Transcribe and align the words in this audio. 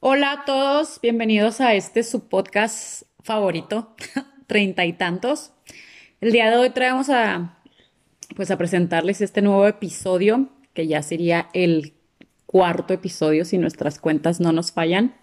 Hola 0.00 0.30
a 0.30 0.44
todos, 0.44 1.00
bienvenidos 1.02 1.60
a 1.60 1.74
este 1.74 2.04
su 2.04 2.28
podcast 2.28 3.02
favorito, 3.24 3.96
treinta 4.46 4.86
y 4.86 4.92
tantos. 4.92 5.50
El 6.20 6.30
día 6.30 6.48
de 6.52 6.56
hoy 6.56 6.70
traemos 6.70 7.10
a 7.10 7.58
pues 8.36 8.52
a 8.52 8.56
presentarles 8.56 9.20
este 9.20 9.42
nuevo 9.42 9.66
episodio, 9.66 10.50
que 10.72 10.86
ya 10.86 11.02
sería 11.02 11.48
el 11.52 11.94
cuarto 12.46 12.94
episodio 12.94 13.44
si 13.44 13.58
nuestras 13.58 13.98
cuentas 13.98 14.38
no 14.38 14.52
nos 14.52 14.70
fallan. 14.70 15.16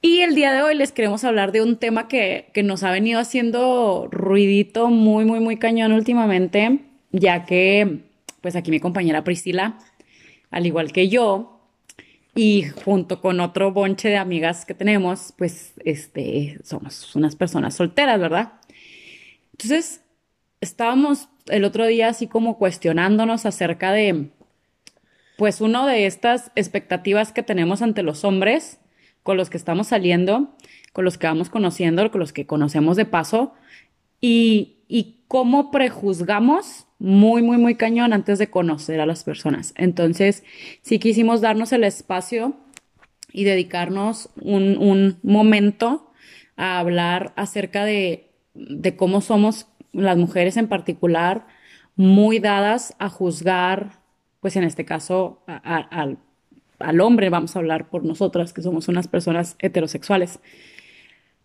Y 0.00 0.20
el 0.20 0.36
día 0.36 0.52
de 0.52 0.62
hoy 0.62 0.76
les 0.76 0.92
queremos 0.92 1.24
hablar 1.24 1.50
de 1.50 1.62
un 1.62 1.76
tema 1.76 2.06
que, 2.06 2.50
que 2.54 2.62
nos 2.62 2.84
ha 2.84 2.92
venido 2.92 3.18
haciendo 3.18 4.06
ruidito 4.12 4.90
muy, 4.90 5.24
muy, 5.24 5.40
muy 5.40 5.56
cañón 5.56 5.90
últimamente, 5.90 6.84
ya 7.10 7.46
que 7.46 8.02
pues 8.42 8.54
aquí 8.54 8.70
mi 8.70 8.78
compañera 8.78 9.24
Priscila, 9.24 9.76
al 10.52 10.66
igual 10.66 10.92
que 10.92 11.08
yo, 11.08 11.51
y 12.34 12.64
junto 12.84 13.20
con 13.20 13.40
otro 13.40 13.72
bonche 13.72 14.08
de 14.08 14.16
amigas 14.16 14.64
que 14.64 14.74
tenemos, 14.74 15.34
pues 15.36 15.74
este, 15.84 16.58
somos 16.64 17.14
unas 17.14 17.36
personas 17.36 17.74
solteras, 17.74 18.18
¿verdad? 18.18 18.54
Entonces, 19.52 20.02
estábamos 20.60 21.28
el 21.46 21.64
otro 21.64 21.86
día 21.86 22.08
así 22.08 22.26
como 22.26 22.56
cuestionándonos 22.56 23.44
acerca 23.44 23.92
de, 23.92 24.30
pues, 25.36 25.60
uno 25.60 25.86
de 25.86 26.06
estas 26.06 26.52
expectativas 26.54 27.32
que 27.32 27.42
tenemos 27.42 27.82
ante 27.82 28.02
los 28.02 28.24
hombres 28.24 28.78
con 29.22 29.36
los 29.36 29.50
que 29.50 29.58
estamos 29.58 29.88
saliendo, 29.88 30.56
con 30.92 31.04
los 31.04 31.18
que 31.18 31.26
vamos 31.26 31.50
conociendo, 31.50 32.10
con 32.10 32.20
los 32.20 32.32
que 32.32 32.46
conocemos 32.46 32.96
de 32.96 33.04
paso, 33.04 33.52
y, 34.20 34.78
y 34.88 35.18
cómo 35.28 35.70
prejuzgamos 35.70 36.86
muy, 37.02 37.42
muy, 37.42 37.58
muy 37.58 37.74
cañón 37.74 38.12
antes 38.12 38.38
de 38.38 38.48
conocer 38.48 39.00
a 39.00 39.06
las 39.06 39.24
personas. 39.24 39.74
Entonces, 39.76 40.44
sí 40.82 41.00
quisimos 41.00 41.40
darnos 41.40 41.72
el 41.72 41.82
espacio 41.82 42.54
y 43.32 43.42
dedicarnos 43.42 44.30
un, 44.40 44.78
un 44.78 45.18
momento 45.24 46.12
a 46.56 46.78
hablar 46.78 47.32
acerca 47.34 47.84
de, 47.84 48.30
de 48.54 48.94
cómo 48.94 49.20
somos 49.20 49.66
las 49.92 50.16
mujeres 50.16 50.56
en 50.56 50.68
particular, 50.68 51.48
muy 51.96 52.38
dadas 52.38 52.94
a 53.00 53.08
juzgar, 53.08 53.98
pues 54.38 54.54
en 54.54 54.62
este 54.62 54.84
caso, 54.84 55.42
al, 55.46 56.18
al 56.78 57.00
hombre, 57.00 57.30
vamos 57.30 57.56
a 57.56 57.58
hablar 57.58 57.90
por 57.90 58.04
nosotras, 58.04 58.52
que 58.52 58.62
somos 58.62 58.86
unas 58.86 59.08
personas 59.08 59.56
heterosexuales 59.58 60.38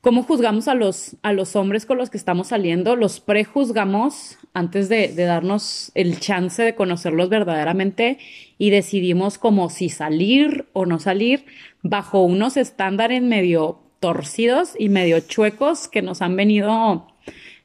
cómo 0.07 0.23
juzgamos 0.23 0.69
a 0.69 0.73
los, 0.73 1.17
a 1.21 1.33
los 1.33 1.57
hombres 1.57 1.85
con 1.85 1.97
los 1.97 2.09
que 2.09 2.15
estamos 2.15 2.47
saliendo, 2.47 2.95
los 2.95 3.19
prejuzgamos 3.19 4.37
antes 4.53 4.87
de, 4.87 5.13
darnos 5.13 5.91
el 5.95 6.21
chance 6.21 6.63
de 6.63 6.75
conocerlos 6.75 7.27
verdaderamente 7.27 8.17
y 8.57 8.69
decidimos 8.69 9.37
como 9.37 9.69
si 9.69 9.89
salir 9.89 10.65
o 10.71 10.85
no 10.85 10.99
salir 10.99 11.43
bajo 11.83 12.23
unos 12.23 12.55
estándares 12.55 13.21
medio 13.21 13.79
torcidos 13.99 14.75
y 14.79 14.87
medio 14.87 15.19
chuecos 15.19 15.89
que 15.89 16.01
nos 16.01 16.21
han 16.21 16.37
venido 16.37 17.07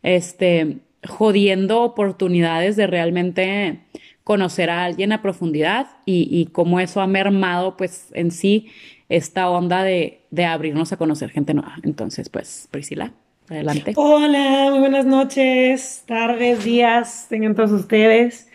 este, 0.03 0.79
jodiendo 1.07 1.83
oportunidades 1.83 2.75
de 2.75 2.89
realmente 2.89 3.83
conocer 4.25 4.69
a 4.69 4.83
alguien 4.83 5.13
a 5.13 5.23
profundidad 5.23 5.91
y, 6.07 6.27
y 6.29 6.47
cómo 6.47 6.81
eso 6.81 7.03
ha 7.03 7.07
mermado 7.07 7.77
pues 7.77 8.09
en 8.15 8.33
sí 8.33 8.67
esta 9.13 9.51
onda 9.51 9.83
de, 9.85 10.23
de 10.31 10.47
abrirnos 10.47 10.93
a 10.93 10.97
conocer 10.97 11.31
gente 11.31 11.53
nueva. 11.53 11.77
Entonces, 11.83 12.31
pues, 12.31 12.69
Priscila, 12.71 13.13
adelante. 13.49 13.93
Hola, 13.97 14.69
muy 14.71 14.79
buenas 14.81 15.05
noches, 15.05 16.05
tardes, 16.07 16.65
días, 16.65 17.27
tengan 17.29 17.55
todos 17.55 17.73
ustedes. 17.73 18.49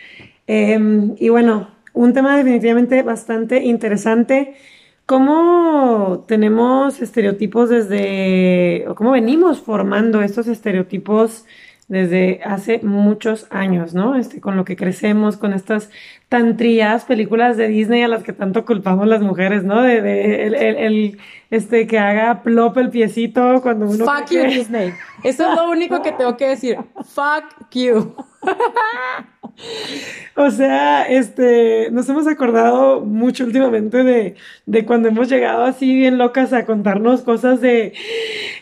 Eh, 0.48 0.80
y 1.20 1.30
bueno, 1.30 1.70
un 1.94 2.14
tema 2.14 2.36
definitivamente 2.36 3.04
bastante 3.04 3.64
interesante. 3.64 4.56
¿Cómo 5.06 6.26
tenemos 6.28 7.02
estereotipos 7.02 7.70
desde, 7.70 8.86
o 8.88 8.96
cómo 8.96 9.12
venimos 9.12 9.62
formando 9.62 10.22
estos 10.24 10.48
estereotipos 10.48 11.46
desde 11.88 12.42
hace 12.44 12.82
muchos 12.84 13.48
años, 13.50 13.94
¿no? 13.94 14.16
Este, 14.16 14.42
con 14.42 14.58
lo 14.58 14.66
que 14.66 14.76
crecemos, 14.76 15.38
con 15.38 15.54
estas 15.54 15.90
tan 16.28 16.58
películas 17.06 17.56
de 17.56 17.68
Disney 17.70 18.04
a 18.04 18.10
las 18.10 18.24
que 18.24 18.34
tanto 18.34 18.66
culpamos 18.66 19.08
las 19.08 19.22
mujeres, 19.22 19.64
¿no? 19.64 19.82
De, 19.82 20.02
de 20.02 20.48
el, 20.48 20.56
el, 20.56 20.76
el, 20.76 21.18
este, 21.50 21.88
que 21.88 21.98
haga 21.98 22.44
plop 22.44 22.78
el 22.78 22.90
piecito 22.90 23.62
cuando 23.62 23.86
uno... 23.86 24.04
Fuck 24.04 24.32
you. 24.32 24.44
Disney. 24.44 24.94
Eso 25.24 25.50
es 25.50 25.56
lo 25.56 25.70
único 25.70 26.02
que 26.02 26.12
tengo 26.12 26.36
que 26.36 26.50
decir. 26.50 26.78
Fuck 27.06 27.70
you. 27.72 28.16
o 30.36 30.52
sea, 30.52 31.04
este, 31.04 31.90
nos 31.92 32.08
hemos 32.10 32.28
acordado 32.28 33.02
mucho 33.02 33.44
últimamente 33.44 34.04
de, 34.04 34.36
de 34.66 34.86
cuando 34.86 35.08
hemos 35.08 35.30
llegado 35.30 35.64
así 35.64 35.96
bien 35.96 36.18
locas 36.18 36.54
a 36.54 36.66
contarnos 36.66 37.22
cosas 37.22 37.60
de, 37.62 37.94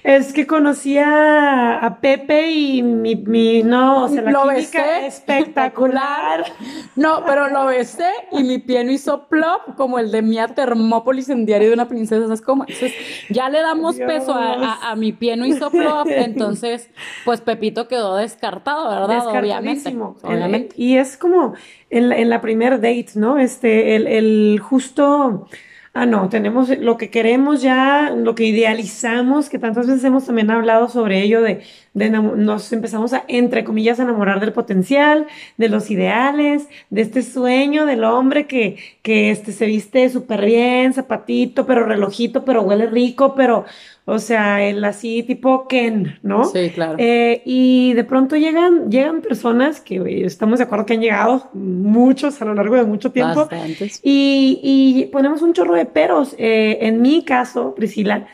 es 0.03 0.33
que 0.33 0.47
conocía 0.47 1.79
a 1.79 1.99
Pepe 1.99 2.51
y 2.51 2.83
mi, 2.83 3.15
mi 3.15 3.63
no, 3.63 4.05
o 4.05 4.07
sea, 4.07 4.21
la 4.21 4.31
lo 4.31 4.43
química 4.43 4.83
besé. 4.83 5.07
espectacular. 5.07 6.45
No, 6.95 7.23
pero 7.25 7.49
lo 7.49 7.65
besé 7.65 8.09
y 8.31 8.43
mi 8.43 8.57
pie 8.57 8.83
no 8.85 8.91
hizo 8.91 9.27
plop 9.27 9.75
como 9.75 9.99
el 9.99 10.11
de 10.11 10.21
Mia 10.21 10.47
Termópolis 10.47 11.29
en 11.29 11.45
Diario 11.45 11.67
de 11.69 11.73
una 11.73 11.87
Princesa, 11.87 12.23
¿sabes 12.23 12.41
cómo? 12.41 12.63
Entonces, 12.63 12.93
ya 13.29 13.49
le 13.49 13.59
damos 13.61 13.97
Dios. 13.97 14.07
peso 14.07 14.33
a, 14.33 14.53
a, 14.53 14.91
a, 14.91 14.95
mi 14.95 15.11
pie 15.11 15.35
no 15.35 15.45
hizo 15.45 15.69
plop, 15.71 16.07
entonces, 16.07 16.89
pues 17.25 17.41
Pepito 17.41 17.87
quedó 17.87 18.15
descartado, 18.15 18.89
¿verdad? 18.89 19.27
Obviamente. 19.27 19.95
Obviamente. 20.23 20.75
Y 20.77 20.84
es 20.93 21.17
como 21.17 21.55
en 21.89 22.09
la, 22.09 22.17
en 22.17 22.29
la 22.29 22.41
primer 22.41 22.75
date, 22.75 23.11
¿no? 23.15 23.39
Este, 23.39 23.95
el, 23.95 24.05
el 24.05 24.59
justo 24.59 25.47
ah, 25.95 26.05
no, 26.05 26.29
tenemos 26.29 26.69
lo 26.77 26.97
que 26.97 27.09
queremos 27.09 27.61
ya, 27.61 28.11
lo 28.11 28.35
que 28.35 28.43
idealizamos, 28.43 29.49
que 29.49 29.57
tantas 29.57 29.87
veces 29.87 30.03
hemos 30.03 30.25
también 30.25 30.51
hablado 30.51 30.89
sobre 30.89 31.21
ello, 31.23 31.41
de, 31.41 31.61
de 31.93 32.09
nos 32.09 32.71
empezamos 32.73 33.13
a, 33.13 33.23
entre 33.29 33.63
comillas, 33.63 33.99
a 33.99 34.03
enamorar 34.03 34.41
del 34.41 34.51
potencial, 34.51 35.25
de 35.57 35.69
los 35.69 35.89
ideales, 35.89 36.67
de 36.89 37.01
este 37.01 37.23
sueño 37.23 37.85
del 37.85 38.03
hombre 38.03 38.45
que, 38.45 38.77
que 39.01 39.31
este, 39.31 39.53
se 39.53 39.65
viste 39.65 40.09
súper 40.09 40.45
bien, 40.45 40.93
zapatito, 40.93 41.65
pero 41.65 41.85
relojito, 41.85 42.43
pero 42.45 42.61
huele 42.61 42.87
rico, 42.87 43.33
pero, 43.33 43.65
o 44.07 44.19
sea, 44.19 44.63
el 44.63 44.85
así 44.85 45.23
tipo 45.23 45.67
Ken, 45.67 46.19
¿no? 46.21 46.45
Sí, 46.45 46.69
claro. 46.69 46.95
Eh, 46.99 47.41
y 47.43 47.93
de 47.93 48.03
pronto 48.03 48.35
llegan, 48.35 48.91
llegan 48.91 49.21
personas 49.21 49.81
que 49.81 50.23
estamos 50.23 50.59
de 50.59 50.65
acuerdo 50.65 50.85
que 50.85 50.93
han 50.93 51.01
llegado 51.01 51.49
muchos 51.53 52.39
a 52.39 52.45
lo 52.45 52.53
largo 52.53 52.75
de 52.75 52.83
mucho 52.83 53.11
tiempo. 53.11 53.47
Bastantes. 53.47 53.99
Y, 54.03 54.59
y 54.61 55.05
ponemos 55.07 55.41
un 55.41 55.53
chorro 55.53 55.73
de 55.73 55.87
peros. 55.87 56.35
Eh, 56.37 56.77
en 56.81 57.01
mi 57.01 57.23
caso, 57.25 57.73
Priscila, 57.73 58.27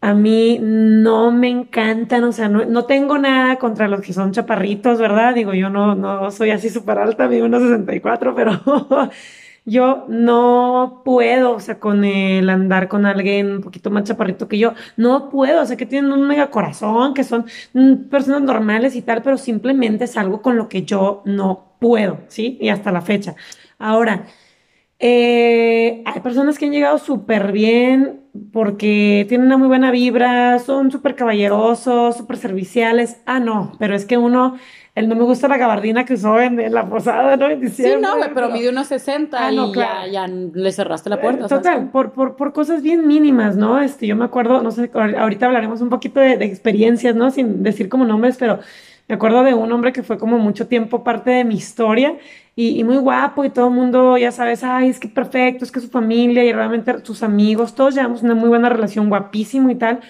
a 0.00 0.14
mí 0.14 0.58
no 0.60 1.30
me 1.30 1.48
encantan, 1.48 2.24
o 2.24 2.32
sea, 2.32 2.48
no, 2.48 2.64
no, 2.64 2.84
tengo 2.84 3.16
nada 3.16 3.56
contra 3.56 3.86
los 3.86 4.02
que 4.02 4.12
son 4.12 4.32
chaparritos, 4.32 4.98
¿verdad? 4.98 5.34
Digo, 5.34 5.54
yo 5.54 5.70
no, 5.70 5.94
no 5.94 6.30
soy 6.32 6.50
así 6.50 6.68
súper 6.70 6.98
alta, 6.98 7.28
mido 7.28 7.46
1,64, 7.46 8.34
pero 8.34 8.60
yo 9.64 10.04
no 10.08 11.02
puedo, 11.04 11.52
o 11.52 11.60
sea, 11.60 11.78
con 11.80 12.04
el 12.04 12.48
andar 12.50 12.88
con 12.88 13.06
alguien 13.06 13.56
un 13.56 13.60
poquito 13.62 13.90
más 13.90 14.04
chaparrito 14.04 14.48
que 14.48 14.58
yo, 14.58 14.74
no 14.96 15.30
puedo, 15.30 15.62
o 15.62 15.66
sea, 15.66 15.76
que 15.76 15.86
tienen 15.86 16.12
un 16.12 16.26
mega 16.26 16.50
corazón, 16.50 17.14
que 17.14 17.24
son 17.24 17.46
mm, 17.72 18.08
personas 18.10 18.42
normales 18.42 18.94
y 18.96 19.02
tal, 19.02 19.22
pero 19.22 19.38
simplemente 19.38 20.04
es 20.04 20.16
algo 20.16 20.42
con 20.42 20.56
lo 20.56 20.68
que 20.68 20.82
yo 20.84 21.22
no 21.24 21.76
puedo, 21.80 22.20
¿sí? 22.28 22.58
Y 22.60 22.68
hasta 22.68 22.92
la 22.92 23.00
fecha. 23.02 23.34
Ahora, 23.78 24.26
eh, 24.98 26.02
hay 26.06 26.20
personas 26.20 26.58
que 26.58 26.66
han 26.66 26.72
llegado 26.72 26.98
súper 26.98 27.52
bien 27.52 28.22
porque 28.52 29.26
tienen 29.28 29.46
una 29.46 29.58
muy 29.58 29.68
buena 29.68 29.90
vibra, 29.90 30.58
son 30.58 30.90
súper 30.90 31.14
caballerosos, 31.14 32.16
súper 32.16 32.36
serviciales. 32.36 33.20
Ah, 33.26 33.40
no, 33.40 33.72
pero 33.78 33.94
es 33.94 34.06
que 34.06 34.16
uno, 34.16 34.56
él 34.94 35.08
no 35.08 35.16
me 35.16 35.24
gusta 35.24 35.48
la 35.48 35.56
gabardina 35.56 36.04
que 36.04 36.14
usó 36.14 36.40
en, 36.40 36.60
en 36.60 36.72
la 36.72 36.88
posada, 36.88 37.36
¿no? 37.36 37.50
En 37.50 37.60
diciembre. 37.60 37.96
Sí, 37.96 38.02
no, 38.02 38.20
pero, 38.20 38.34
pero 38.34 38.48
mide 38.50 38.68
unos 38.68 38.86
60 38.86 39.36
ah, 39.36 39.50
no, 39.50 39.68
y 39.68 39.72
claro. 39.72 40.06
ya, 40.06 40.26
ya, 40.26 40.28
le 40.28 40.70
cerraste 40.70 41.10
la 41.10 41.20
puerta. 41.20 41.48
Total, 41.48 41.62
¿sabes? 41.64 41.90
por, 41.90 42.12
por, 42.12 42.36
por 42.36 42.52
cosas 42.52 42.80
bien 42.80 43.06
mínimas, 43.06 43.56
¿no? 43.56 43.80
Este, 43.80 44.06
yo 44.06 44.14
me 44.14 44.24
acuerdo, 44.24 44.62
no 44.62 44.70
sé, 44.70 44.90
ahorita 44.94 45.46
hablaremos 45.46 45.80
un 45.80 45.88
poquito 45.88 46.20
de, 46.20 46.36
de 46.36 46.44
experiencias, 46.44 47.16
¿no? 47.16 47.32
Sin 47.32 47.64
decir 47.64 47.88
como 47.88 48.04
nombres, 48.04 48.36
pero 48.38 48.60
me 49.08 49.16
acuerdo 49.16 49.42
de 49.42 49.52
un 49.52 49.70
hombre 49.72 49.92
que 49.92 50.04
fue 50.04 50.16
como 50.16 50.38
mucho 50.38 50.68
tiempo 50.68 51.02
parte 51.02 51.30
de 51.30 51.44
mi 51.44 51.56
historia 51.56 52.16
y, 52.54 52.78
y, 52.78 52.84
muy 52.84 52.96
guapo 52.96 53.44
y 53.44 53.50
todo 53.50 53.68
el 53.68 53.74
mundo, 53.74 54.16
ya 54.16 54.30
sabes, 54.30 54.62
ay, 54.62 54.90
es 54.90 55.00
que 55.00 55.08
perfecto, 55.08 55.64
es 55.64 55.72
que 55.72 55.80
su 55.80 55.88
familia 55.88 56.44
y 56.44 56.52
realmente 56.52 56.94
sus 57.02 57.24
amigos, 57.24 57.74
todos 57.74 57.96
llevamos 57.96 58.22
una 58.22 58.36
muy 58.36 58.48
buena 58.48 58.68
relación, 58.68 59.08
guapísimo 59.08 59.70
y 59.70 59.74
tal. 59.74 60.00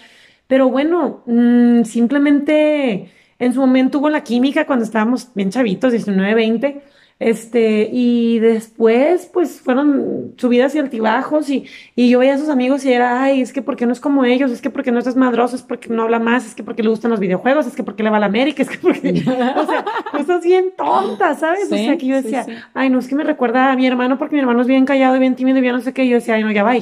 Pero 0.46 0.68
bueno, 0.68 1.22
mmm, 1.24 1.84
simplemente 1.84 3.10
en 3.38 3.52
su 3.52 3.60
momento 3.60 3.98
hubo 3.98 4.10
la 4.10 4.24
química 4.24 4.66
cuando 4.66 4.84
estábamos 4.84 5.28
bien 5.34 5.50
chavitos, 5.50 5.92
19, 5.92 6.34
20 6.34 6.82
este, 7.20 7.88
y 7.92 8.40
después, 8.40 9.30
pues, 9.32 9.60
fueron 9.60 10.34
subidas 10.36 10.74
y 10.74 10.80
altibajos, 10.80 11.48
y, 11.48 11.64
y 11.94 12.10
yo 12.10 12.18
veía 12.18 12.34
a 12.34 12.38
sus 12.38 12.48
amigos 12.48 12.84
y 12.84 12.92
era, 12.92 13.22
ay, 13.22 13.40
es 13.40 13.52
que 13.52 13.62
porque 13.62 13.86
no 13.86 13.92
es 13.92 14.00
como 14.00 14.24
ellos, 14.24 14.50
es 14.50 14.60
que 14.60 14.68
porque 14.68 14.90
no 14.90 14.98
estás 14.98 15.14
madroso, 15.14 15.54
es 15.54 15.62
porque 15.62 15.88
no 15.88 16.02
habla 16.02 16.18
más, 16.18 16.44
es 16.44 16.56
que 16.56 16.64
porque 16.64 16.82
le 16.82 16.88
gustan 16.88 17.12
los 17.12 17.20
videojuegos, 17.20 17.66
es 17.66 17.76
que 17.76 17.84
porque 17.84 18.02
le 18.02 18.10
va 18.10 18.16
a 18.16 18.20
la 18.20 18.26
América, 18.26 18.62
es 18.62 18.68
que 18.68 18.78
porque, 18.78 19.10
o 19.56 19.66
sea, 19.66 19.84
cosas 20.10 20.42
bien 20.42 20.72
tontas, 20.76 21.38
¿sabes? 21.38 21.68
Sí, 21.68 21.74
o 21.74 21.78
sea, 21.78 21.96
que 21.96 22.06
yo 22.06 22.16
decía, 22.16 22.42
sí, 22.44 22.52
sí. 22.52 22.58
ay, 22.74 22.90
no, 22.90 22.98
es 22.98 23.06
que 23.06 23.14
me 23.14 23.24
recuerda 23.24 23.70
a 23.70 23.76
mi 23.76 23.86
hermano 23.86 24.18
porque 24.18 24.34
mi 24.34 24.40
hermano 24.40 24.62
es 24.62 24.66
bien 24.66 24.84
callado 24.84 25.14
y 25.16 25.20
bien 25.20 25.36
tímido 25.36 25.58
y 25.58 25.60
bien 25.60 25.74
no 25.74 25.80
sé 25.80 25.92
qué, 25.92 26.04
y 26.04 26.08
yo 26.08 26.16
decía, 26.16 26.34
ay, 26.34 26.42
no, 26.42 26.50
ya 26.50 26.64
va. 26.64 26.74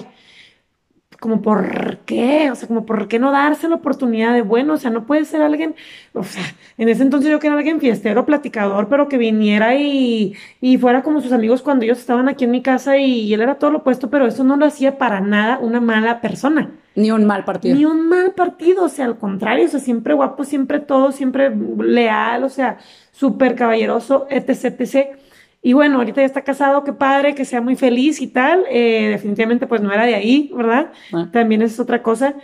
Como 1.23 1.41
por 1.41 1.99
qué, 1.99 2.51
o 2.51 2.57
sea, 2.57 2.67
como 2.67 2.85
por 2.85 3.07
qué 3.07 3.21
no 3.21 3.31
darse 3.31 3.69
la 3.69 3.77
oportunidad 3.77 4.35
de, 4.35 4.43
bueno, 4.43 4.75
o 4.75 4.77
sea, 4.77 4.91
no 4.91 5.07
puede 5.07 5.25
ser 5.25 5.41
alguien, 5.41 5.77
o 6.15 6.25
sea, 6.25 6.43
en 6.79 6.89
ese 6.89 7.05
entonces 7.05 7.31
yo 7.31 7.39
quería 7.39 7.57
alguien 7.57 7.79
fiestero, 7.79 8.27
platicador, 8.27 8.89
pero 8.89 9.09
que 9.09 9.19
viniera 9.19 9.77
y, 9.77 10.35
y 10.61 10.79
fuera 10.79 11.05
como 11.05 11.21
sus 11.21 11.31
amigos 11.31 11.63
cuando 11.63 11.85
ellos 11.85 11.99
estaban 11.99 12.29
aquí 12.29 12.43
en 12.43 12.51
mi 12.51 12.61
casa 12.61 12.99
y, 12.99 13.33
él 13.33 13.41
era 13.41 13.55
todo 13.55 13.71
lo 13.71 13.79
opuesto, 13.79 14.11
pero 14.11 14.27
eso 14.27 14.43
no 14.43 14.57
lo 14.57 14.67
hacía 14.67 14.99
para 14.99 15.21
nada 15.21 15.61
una 15.61 15.81
mala 15.81 16.21
persona. 16.21 16.73
Ni 16.97 17.13
un 17.13 17.25
mal 17.25 17.45
partido. 17.45 17.77
Ni 17.77 17.85
un 17.85 18.09
mal 18.09 18.33
partido, 18.33 18.87
o 18.87 18.89
sea, 18.89 19.05
al 19.05 19.17
contrario, 19.17 19.67
o 19.67 19.69
sea, 19.69 19.79
siempre 19.79 20.15
guapo, 20.15 20.43
siempre 20.43 20.81
todo, 20.81 21.13
siempre 21.13 21.57
leal, 21.79 22.43
o 22.43 22.49
sea, 22.49 22.79
súper 23.13 23.55
caballeroso, 23.55 24.27
etc, 24.29 24.81
etc. 24.81 25.17
Y 25.65 25.75
bueno, 25.75 25.99
ahorita 25.99 26.21
ya 26.21 26.27
está 26.27 26.43
casado, 26.43 26.83
qué 26.83 26.93
padre, 26.93 27.37
que 27.37 27.45
sea 27.45 27.61
muy 27.61 27.77
feliz 27.77 28.21
y 28.21 28.27
tal. 28.27 28.65
Eh, 28.69 29.09
definitivamente 29.11 29.69
pues 29.69 29.81
no 29.81 29.93
era 29.93 30.05
de 30.05 30.17
ahí, 30.17 30.51
¿verdad? 30.55 30.91
Ah. 31.13 31.29
También 31.33 31.63
es 31.63 31.79
otra 31.79 32.03
cosa. 32.03 32.35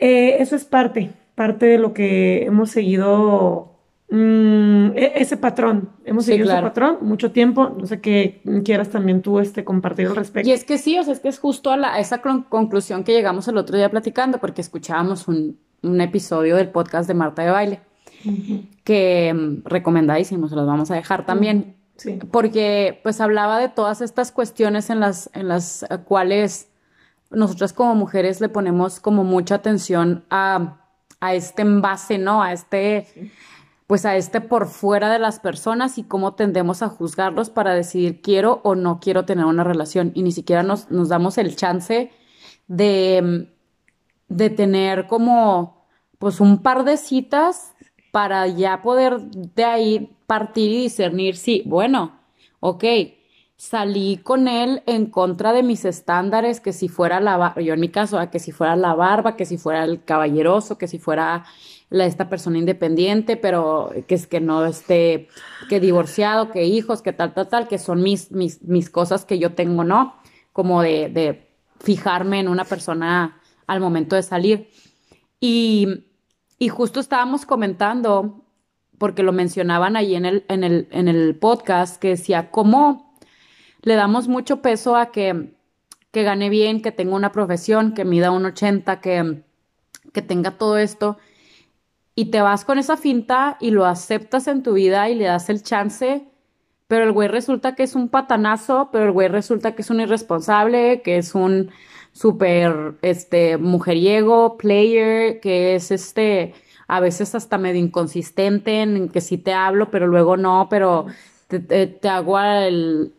Eh, 0.00 0.36
eso 0.40 0.56
es 0.56 0.64
parte, 0.64 1.12
parte 1.36 1.66
de 1.66 1.78
lo 1.78 1.94
que 1.94 2.44
hemos 2.44 2.70
seguido, 2.70 3.78
mm, 4.10 4.90
e, 4.96 5.12
ese 5.16 5.36
patrón. 5.36 5.90
Hemos 6.04 6.24
seguido 6.24 6.50
ese 6.50 6.60
patrón 6.60 6.98
mucho 7.00 7.30
tiempo. 7.30 7.76
No 7.78 7.86
sé 7.86 8.00
qué 8.00 8.40
quieras 8.64 8.88
también 8.88 9.22
tú 9.22 9.38
este, 9.38 9.64
compartir 9.64 10.08
al 10.08 10.16
respecto. 10.16 10.48
Y 10.48 10.52
es 10.52 10.64
que 10.64 10.78
sí, 10.78 10.98
o 10.98 11.04
sea, 11.04 11.12
es 11.12 11.20
que 11.20 11.28
es 11.28 11.38
justo 11.38 11.70
a, 11.70 12.00
esa 12.00 12.20
conclusión 12.20 13.04
que 13.04 13.12
llegamos 13.12 13.46
el 13.46 13.56
otro 13.56 13.76
día 13.76 13.88
platicando, 13.88 14.38
porque 14.38 14.62
escuchábamos 14.62 15.28
un, 15.28 15.56
un 15.82 16.00
episodio 16.00 16.56
del 16.56 16.70
podcast 16.70 17.06
de 17.06 17.14
Marta 17.14 17.42
de 17.42 17.50
Baile. 17.50 17.80
que 18.82 19.32
mm, 19.32 19.62
recomendadísimo, 19.64 20.48
se 20.48 20.56
los 20.56 20.66
vamos 20.66 20.90
a 20.90 20.96
dejar 20.96 21.24
también. 21.24 21.77
Porque 22.30 23.00
pues 23.02 23.20
hablaba 23.20 23.58
de 23.58 23.68
todas 23.68 24.00
estas 24.00 24.30
cuestiones 24.30 24.90
en 24.90 25.00
las, 25.00 25.30
en 25.34 25.48
las 25.48 25.84
cuales 26.06 26.68
nosotras 27.30 27.72
como 27.72 27.94
mujeres 27.94 28.40
le 28.40 28.48
ponemos 28.48 29.00
como 29.00 29.24
mucha 29.24 29.56
atención 29.56 30.24
a, 30.30 30.80
a 31.20 31.34
este 31.34 31.62
envase, 31.62 32.18
¿no? 32.18 32.42
A 32.42 32.52
este, 32.52 33.32
pues 33.86 34.06
a 34.06 34.16
este 34.16 34.40
por 34.40 34.68
fuera 34.68 35.10
de 35.10 35.18
las 35.18 35.40
personas 35.40 35.98
y 35.98 36.04
cómo 36.04 36.34
tendemos 36.34 36.82
a 36.82 36.88
juzgarlos 36.88 37.50
para 37.50 37.74
decidir 37.74 38.22
quiero 38.22 38.60
o 38.64 38.74
no 38.74 39.00
quiero 39.00 39.24
tener 39.24 39.44
una 39.44 39.64
relación. 39.64 40.12
Y 40.14 40.22
ni 40.22 40.32
siquiera 40.32 40.62
nos, 40.62 40.90
nos 40.90 41.08
damos 41.08 41.36
el 41.38 41.56
chance 41.56 42.12
de, 42.68 43.50
de 44.28 44.50
tener 44.50 45.06
como 45.06 45.86
pues 46.18 46.40
un 46.40 46.62
par 46.62 46.84
de 46.84 46.96
citas 46.96 47.74
para 48.12 48.46
ya 48.46 48.82
poder 48.82 49.20
de 49.20 49.64
ahí 49.64 50.17
partir 50.28 50.70
y 50.70 50.82
discernir 50.82 51.36
si, 51.36 51.62
bueno, 51.64 52.20
ok, 52.60 52.84
salí 53.56 54.18
con 54.18 54.46
él 54.46 54.82
en 54.84 55.06
contra 55.06 55.54
de 55.54 55.62
mis 55.62 55.86
estándares, 55.86 56.60
que 56.60 56.74
si 56.74 56.88
fuera 56.88 57.18
la, 57.18 57.54
yo 57.56 57.72
en 57.72 57.80
mi 57.80 57.88
caso, 57.88 58.18
que 58.30 58.38
si 58.38 58.52
fuera 58.52 58.76
la 58.76 58.94
barba, 58.94 59.36
que 59.36 59.46
si 59.46 59.56
fuera 59.56 59.84
el 59.84 60.04
caballeroso, 60.04 60.76
que 60.76 60.86
si 60.86 60.98
fuera 60.98 61.46
la, 61.88 62.04
esta 62.04 62.28
persona 62.28 62.58
independiente, 62.58 63.38
pero 63.38 63.90
que 64.06 64.14
es 64.14 64.26
que 64.26 64.40
no 64.40 64.66
esté, 64.66 65.28
que 65.70 65.80
divorciado, 65.80 66.50
que 66.50 66.66
hijos, 66.66 67.00
que 67.00 67.14
tal, 67.14 67.32
tal, 67.32 67.48
tal, 67.48 67.66
que 67.66 67.78
son 67.78 68.02
mis, 68.02 68.30
mis, 68.30 68.62
mis 68.62 68.90
cosas 68.90 69.24
que 69.24 69.38
yo 69.38 69.54
tengo, 69.54 69.82
¿no? 69.82 70.14
Como 70.52 70.82
de, 70.82 71.08
de 71.08 71.48
fijarme 71.80 72.40
en 72.40 72.48
una 72.48 72.66
persona 72.66 73.40
al 73.66 73.80
momento 73.80 74.14
de 74.14 74.22
salir. 74.22 74.68
Y, 75.40 76.04
y 76.58 76.68
justo 76.68 77.00
estábamos 77.00 77.46
comentando 77.46 78.44
porque 78.98 79.22
lo 79.22 79.32
mencionaban 79.32 79.96
ahí 79.96 80.14
en 80.14 80.26
el, 80.26 80.44
en 80.48 80.64
el, 80.64 80.88
en 80.90 81.08
el 81.08 81.36
podcast, 81.36 82.00
que 82.00 82.08
decía, 82.08 82.50
¿cómo 82.50 83.14
le 83.82 83.94
damos 83.94 84.28
mucho 84.28 84.60
peso 84.60 84.96
a 84.96 85.12
que, 85.12 85.54
que 86.10 86.22
gane 86.24 86.50
bien, 86.50 86.82
que 86.82 86.92
tenga 86.92 87.14
una 87.14 87.32
profesión, 87.32 87.94
que 87.94 88.04
mida 88.04 88.30
un 88.30 88.44
80, 88.44 89.00
que, 89.00 89.42
que 90.12 90.22
tenga 90.22 90.58
todo 90.58 90.78
esto? 90.78 91.18
Y 92.14 92.26
te 92.26 92.40
vas 92.40 92.64
con 92.64 92.78
esa 92.78 92.96
finta 92.96 93.56
y 93.60 93.70
lo 93.70 93.86
aceptas 93.86 94.48
en 94.48 94.62
tu 94.62 94.72
vida 94.72 95.08
y 95.08 95.14
le 95.14 95.26
das 95.26 95.48
el 95.48 95.62
chance, 95.62 96.26
pero 96.88 97.04
el 97.04 97.12
güey 97.12 97.28
resulta 97.28 97.76
que 97.76 97.84
es 97.84 97.94
un 97.94 98.08
patanazo, 98.08 98.88
pero 98.90 99.04
el 99.04 99.12
güey 99.12 99.28
resulta 99.28 99.76
que 99.76 99.82
es 99.82 99.90
un 99.90 100.00
irresponsable, 100.00 101.02
que 101.02 101.18
es 101.18 101.34
un 101.36 101.70
súper, 102.12 102.96
este, 103.02 103.58
mujeriego, 103.58 104.56
player, 104.56 105.38
que 105.38 105.76
es 105.76 105.92
este 105.92 106.54
a 106.88 107.00
veces 107.00 107.34
hasta 107.34 107.58
medio 107.58 107.80
inconsistente 107.80 108.82
en 108.82 109.10
que 109.10 109.20
sí 109.20 109.38
te 109.38 109.52
hablo, 109.52 109.90
pero 109.90 110.06
luego 110.06 110.36
no, 110.36 110.66
pero 110.68 111.06
te, 111.48 112.08
hago 112.08 112.38
el, 112.40 113.12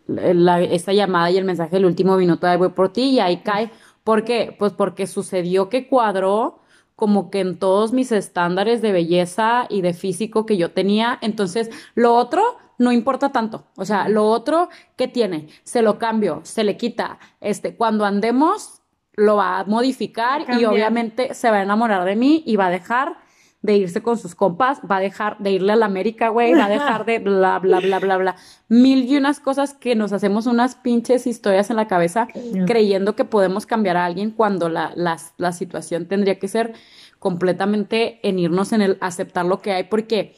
esta 0.71 0.91
llamada 0.91 1.31
y 1.31 1.37
el 1.37 1.45
mensaje 1.45 1.75
del 1.75 1.85
último 1.85 2.17
minuto 2.17 2.47
de 2.47 2.57
voy 2.57 2.69
por 2.69 2.91
ti 2.91 3.11
y 3.11 3.19
ahí 3.19 3.37
cae. 3.37 3.71
¿Por 4.03 4.23
qué? 4.23 4.55
Pues 4.57 4.73
porque 4.73 5.07
sucedió 5.07 5.69
que 5.69 5.87
cuadró 5.87 6.59
como 6.95 7.29
que 7.29 7.39
en 7.39 7.59
todos 7.59 7.93
mis 7.93 8.11
estándares 8.11 8.81
de 8.81 8.91
belleza 8.91 9.67
y 9.69 9.81
de 9.81 9.93
físico 9.93 10.45
que 10.45 10.57
yo 10.57 10.71
tenía. 10.71 11.17
Entonces, 11.21 11.69
lo 11.95 12.15
otro 12.15 12.41
no 12.77 12.91
importa 12.91 13.31
tanto. 13.31 13.65
O 13.75 13.85
sea, 13.85 14.09
lo 14.09 14.25
otro, 14.25 14.69
¿qué 14.95 15.07
tiene? 15.07 15.47
Se 15.63 15.81
lo 15.81 15.99
cambio, 15.99 16.41
se 16.43 16.63
le 16.63 16.75
quita. 16.75 17.19
Este, 17.39 17.75
cuando 17.75 18.03
andemos, 18.03 18.81
lo 19.13 19.35
va 19.35 19.59
a 19.59 19.63
modificar 19.65 20.45
y 20.59 20.65
obviamente 20.65 21.33
se 21.33 21.51
va 21.51 21.57
a 21.57 21.63
enamorar 21.63 22.03
de 22.05 22.15
mí 22.15 22.43
y 22.45 22.55
va 22.55 22.67
a 22.67 22.71
dejar 22.71 23.17
de 23.61 23.75
irse 23.75 24.01
con 24.01 24.17
sus 24.17 24.35
compas, 24.35 24.79
va 24.89 24.97
a 24.97 24.99
dejar 25.01 25.37
de 25.39 25.51
irle 25.51 25.73
a 25.73 25.75
la 25.75 25.85
América, 25.85 26.29
güey, 26.29 26.53
va 26.53 26.65
a 26.65 26.69
dejar 26.69 27.05
de 27.05 27.19
bla, 27.19 27.59
bla, 27.59 27.79
bla, 27.79 27.99
bla, 27.99 28.17
bla. 28.17 28.35
Mil 28.69 29.03
y 29.03 29.17
unas 29.17 29.41
cosas 29.41 29.73
que 29.73 29.95
nos 29.95 30.13
hacemos 30.13 30.45
unas 30.45 30.75
pinches 30.75 31.27
historias 31.27 31.69
en 31.69 31.75
la 31.75 31.87
cabeza 31.87 32.27
creyendo 32.65 33.15
que 33.15 33.25
podemos 33.25 33.65
cambiar 33.65 33.97
a 33.97 34.05
alguien 34.05 34.31
cuando 34.31 34.69
la, 34.69 34.93
la, 34.95 35.17
la 35.37 35.51
situación 35.51 36.07
tendría 36.07 36.39
que 36.39 36.47
ser 36.47 36.73
completamente 37.19 38.19
en 38.27 38.39
irnos 38.39 38.71
en 38.71 38.81
el 38.81 38.97
aceptar 39.01 39.45
lo 39.45 39.61
que 39.61 39.73
hay, 39.73 39.83
porque 39.83 40.35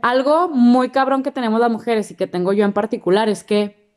algo 0.00 0.48
muy 0.48 0.90
cabrón 0.90 1.24
que 1.24 1.32
tenemos 1.32 1.60
las 1.60 1.70
mujeres 1.70 2.12
y 2.12 2.14
que 2.14 2.28
tengo 2.28 2.52
yo 2.52 2.64
en 2.64 2.72
particular 2.72 3.28
es 3.28 3.42
que 3.42 3.90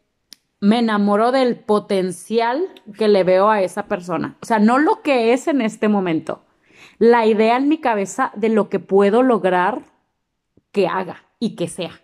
me 0.59 0.79
enamoro 0.79 1.31
del 1.31 1.57
potencial 1.57 2.63
que 2.97 3.07
le 3.09 3.23
veo 3.23 3.49
a 3.49 3.61
esa 3.61 3.87
persona. 3.87 4.37
O 4.41 4.45
sea, 4.45 4.59
no 4.59 4.79
lo 4.79 5.01
que 5.01 5.33
es 5.33 5.47
en 5.47 5.61
este 5.61 5.87
momento 5.87 6.41
la 6.99 7.25
idea 7.25 7.57
en 7.57 7.67
mi 7.67 7.79
cabeza 7.79 8.31
de 8.35 8.49
lo 8.49 8.69
que 8.69 8.79
puedo 8.79 9.23
lograr 9.23 9.91
que 10.71 10.87
haga 10.87 11.23
y 11.39 11.55
que 11.55 11.67
sea. 11.67 12.01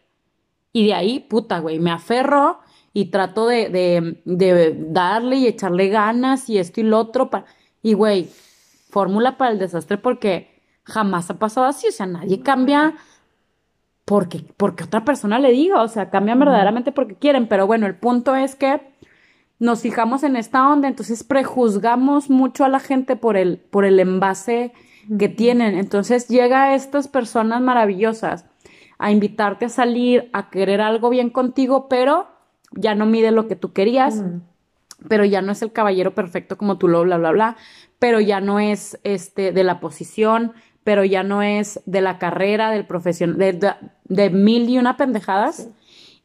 Y 0.72 0.86
de 0.86 0.94
ahí, 0.94 1.20
puta, 1.20 1.60
güey, 1.60 1.80
me 1.80 1.92
aferro 1.92 2.60
y 2.94 3.06
trato 3.06 3.48
de, 3.48 3.70
de, 3.70 4.22
de 4.26 4.76
darle 4.90 5.38
y 5.38 5.48
echarle 5.48 5.90
ganas 5.90 6.50
y 6.50 6.58
esto 6.58 6.82
y 6.82 6.84
lo 6.84 7.00
otro. 7.00 7.30
Y, 7.82 7.94
güey, 7.94 8.30
fórmula 8.90 9.38
para 9.38 9.52
el 9.52 9.60
desastre 9.60 9.98
porque 9.98 10.62
jamás 10.84 11.30
ha 11.30 11.40
pasado 11.40 11.66
así. 11.68 11.88
O 11.88 11.92
sea, 11.92 12.06
nadie 12.06 12.42
cambia 12.42 12.96
porque, 14.06 14.44
porque 14.58 14.84
otra 14.84 15.06
persona 15.06 15.40
le 15.40 15.52
diga. 15.52 15.82
O 15.82 15.88
sea, 15.88 16.10
cambian 16.10 16.40
verdaderamente 16.40 16.92
porque 16.92 17.16
quieren. 17.16 17.48
Pero 17.48 17.68
bueno, 17.68 17.88
el 17.88 17.96
punto 17.96 18.36
es 18.36 18.56
que 18.56 18.89
nos 19.60 19.82
fijamos 19.82 20.24
en 20.24 20.36
esta 20.36 20.68
onda, 20.70 20.88
entonces 20.88 21.24
prejuzgamos 21.24 22.30
mucho 22.30 22.64
a 22.64 22.70
la 22.70 22.80
gente 22.80 23.16
por 23.16 23.38
el, 23.38 23.58
por 23.58 23.86
el 23.86 24.00
envase 24.00 24.74
que 25.18 25.28
tienen. 25.28 25.78
Entonces 25.78 26.28
llega 26.28 26.64
a 26.64 26.76
estas 26.76 27.08
personas 27.08 27.62
maravillosas 27.62 28.46
a 28.98 29.12
invitarte 29.12 29.66
a 29.66 29.70
salir, 29.70 30.30
a 30.34 30.50
querer 30.50 30.82
algo 30.82 31.10
bien 31.10 31.30
contigo, 31.30 31.88
pero 31.90 32.28
ya 32.72 32.96
no 32.96 33.06
mide 33.06 33.32
lo 33.32 33.48
que 33.48 33.56
tú 33.56 33.74
querías, 33.74 34.24
pero 35.08 35.26
ya 35.26 35.42
no 35.42 35.52
es 35.52 35.62
el 35.62 35.72
caballero 35.72 36.14
perfecto 36.14 36.58
como 36.58 36.78
tú 36.78 36.88
lo 36.88 37.04
bla 37.04 37.18
bla 37.18 37.32
bla, 37.32 37.58
pero 37.98 38.20
ya 38.20 38.42
no 38.42 38.60
es 38.60 39.00
este 39.04 39.52
de 39.52 39.64
la 39.64 39.80
posición, 39.80 40.54
pero 40.84 41.04
ya 41.04 41.24
no 41.24 41.42
es 41.42 41.82
de 41.86 42.02
la 42.02 42.20
carrera, 42.20 42.72
del 42.72 42.86
profesión, 42.86 43.38
de, 43.38 43.76
de, 44.06 44.30
mil 44.30 44.70
y 44.70 44.78
una 44.78 44.98
pendejadas. 44.98 45.70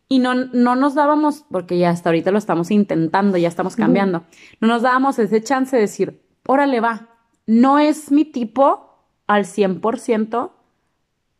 Y 0.08 0.18
no, 0.18 0.34
no 0.34 0.76
nos 0.76 0.94
dábamos, 0.94 1.44
porque 1.50 1.78
ya 1.78 1.90
hasta 1.90 2.10
ahorita 2.10 2.30
lo 2.30 2.38
estamos 2.38 2.70
intentando, 2.70 3.38
ya 3.38 3.48
estamos 3.48 3.74
cambiando, 3.74 4.24
no 4.60 4.68
nos 4.68 4.82
dábamos 4.82 5.18
ese 5.18 5.42
chance 5.42 5.74
de 5.74 5.82
decir, 5.82 6.20
órale 6.46 6.80
va, 6.80 7.08
no 7.46 7.78
es 7.78 8.12
mi 8.12 8.24
tipo 8.24 9.06
al 9.26 9.44
100%, 9.44 10.50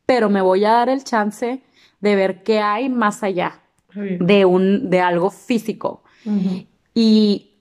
pero 0.07 0.31
me 0.31 0.41
voy 0.41 0.65
a 0.65 0.73
dar 0.73 0.89
el 0.89 1.05
chance 1.05 1.63
de 2.01 2.17
ver 2.17 2.43
qué 2.43 2.61
hay 2.61 2.89
más 2.89 3.23
allá 3.23 3.61
de, 3.95 4.45
un, 4.45 4.91
de 4.91 5.01
algo 5.01 5.31
físico. 5.31 6.03
Y 6.95 7.55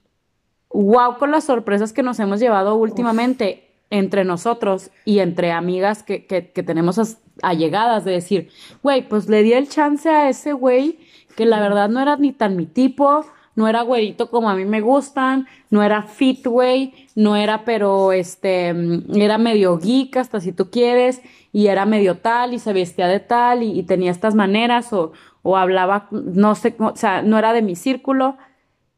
wow 0.69 1.17
con 1.17 1.31
las 1.31 1.45
sorpresas 1.45 1.93
que 1.93 2.03
nos 2.03 2.19
hemos 2.19 2.39
llevado 2.39 2.75
últimamente 2.75 3.71
entre 3.89 4.25
nosotros 4.25 4.89
y 5.05 5.19
entre 5.19 5.51
amigas 5.51 6.01
que, 6.01 6.25
que, 6.25 6.41
tenemos 6.41 6.97
allegadas 7.41 8.05
de 8.05 8.11
decir, 8.11 8.49
güey, 8.81 9.07
pues 9.07 9.27
le 9.29 9.43
di 9.43 9.53
el 9.53 9.69
chance 9.69 10.09
a 10.09 10.29
ese 10.29 10.53
güey 10.53 10.99
que 11.35 11.45
la 11.45 11.59
verdad 11.59 11.89
no 11.89 11.99
era 11.99 12.17
ni 12.17 12.31
tan 12.31 12.55
mi 12.55 12.65
tipo, 12.65 13.25
no 13.55 13.67
era 13.67 13.81
güerito 13.81 14.29
como 14.29 14.49
a 14.49 14.55
mí 14.55 14.65
me 14.65 14.81
gustan, 14.81 15.47
no 15.69 15.83
era 15.83 16.03
fit, 16.03 16.45
güey, 16.45 16.93
no 17.15 17.35
era, 17.35 17.65
pero 17.65 18.11
este, 18.11 18.73
era 19.13 19.37
medio 19.37 19.77
geek 19.77 20.17
hasta 20.17 20.39
si 20.39 20.51
tú 20.51 20.69
quieres, 20.71 21.21
y 21.51 21.67
era 21.67 21.85
medio 21.85 22.17
tal, 22.17 22.53
y 22.53 22.59
se 22.59 22.73
vestía 22.73 23.07
de 23.07 23.19
tal, 23.19 23.63
y, 23.63 23.83
tenía 23.83 24.11
estas 24.11 24.33
maneras, 24.33 24.91
o, 24.91 25.11
o 25.43 25.57
hablaba, 25.57 26.07
no 26.11 26.55
sé, 26.55 26.75
o 26.79 26.95
sea, 26.95 27.21
no 27.21 27.37
era 27.37 27.53
de 27.53 27.61
mi 27.61 27.75
círculo. 27.75 28.37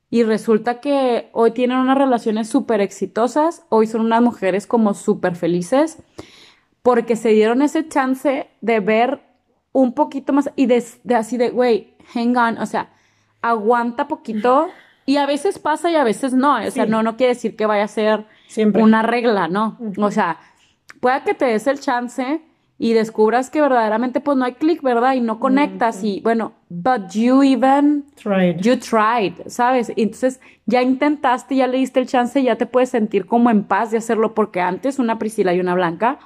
y 0.09 0.23
resulta 0.23 0.79
que 0.79 1.29
hoy 1.33 1.51
tienen 1.51 1.77
unas 1.77 1.97
relaciones 1.97 2.47
súper 2.47 2.79
exitosas, 2.79 3.65
hoy 3.69 3.87
son 3.87 4.01
unas 4.01 4.21
mujeres 4.21 4.67
como 4.67 4.93
súper 4.93 5.35
felices, 5.35 5.97
porque 6.85 7.15
se 7.15 7.29
dieron 7.29 7.63
ese 7.63 7.87
chance 7.87 8.47
de 8.61 8.79
ver 8.79 9.19
un 9.71 9.93
poquito 9.93 10.33
más 10.33 10.51
y 10.55 10.67
de, 10.67 10.83
de 11.03 11.15
así 11.15 11.35
de, 11.35 11.49
güey, 11.49 11.95
hang 12.13 12.37
on, 12.37 12.57
o 12.59 12.65
sea, 12.67 12.89
aguanta 13.41 14.07
poquito 14.07 14.67
y 15.07 15.17
a 15.17 15.25
veces 15.25 15.57
pasa 15.57 15.89
y 15.89 15.95
a 15.95 16.03
veces 16.03 16.33
no, 16.33 16.57
o 16.57 16.71
sea, 16.71 16.85
Sí. 16.85 16.91
no, 16.91 17.01
no 17.01 17.17
quiere 17.17 17.33
decir 17.33 17.55
que 17.55 17.65
vaya 17.65 17.85
a 17.85 17.87
ser 17.87 18.25
Siempre. 18.45 18.83
una 18.83 19.01
regla, 19.01 19.47
¿no? 19.47 19.79
O 19.97 20.11
sea, 20.11 20.37
pueda 20.99 21.23
que 21.23 21.33
te 21.33 21.45
des 21.45 21.65
el 21.65 21.79
chance 21.79 22.41
y 22.77 22.93
descubras 22.93 23.49
que 23.49 23.61
verdaderamente 23.61 24.19
pues 24.19 24.37
no 24.37 24.45
hay 24.45 24.53
clic, 24.53 24.83
¿verdad? 24.83 25.13
Y 25.15 25.21
no 25.21 25.39
conectas 25.39 26.03
y 26.03 26.21
bueno, 26.21 26.51
but 26.69 27.09
you 27.13 27.41
even, 27.41 28.05
Tried. 28.21 28.57
you 28.61 28.77
tried, 28.77 29.33
¿sabes? 29.47 29.91
Entonces 29.95 30.39
ya 30.67 30.83
intentaste, 30.83 31.55
ya 31.55 31.65
le 31.65 31.79
diste 31.79 31.99
el 31.99 32.05
chance, 32.05 32.43
ya 32.43 32.57
te 32.57 32.67
puedes 32.67 32.89
sentir 32.89 33.25
como 33.25 33.49
en 33.49 33.63
paz 33.63 33.89
de 33.89 33.97
hacerlo 33.97 34.35
porque 34.35 34.61
antes 34.61 34.99
una 34.99 35.17
Priscila 35.17 35.51
y 35.55 35.59
una 35.59 35.73
Blanca 35.73 36.19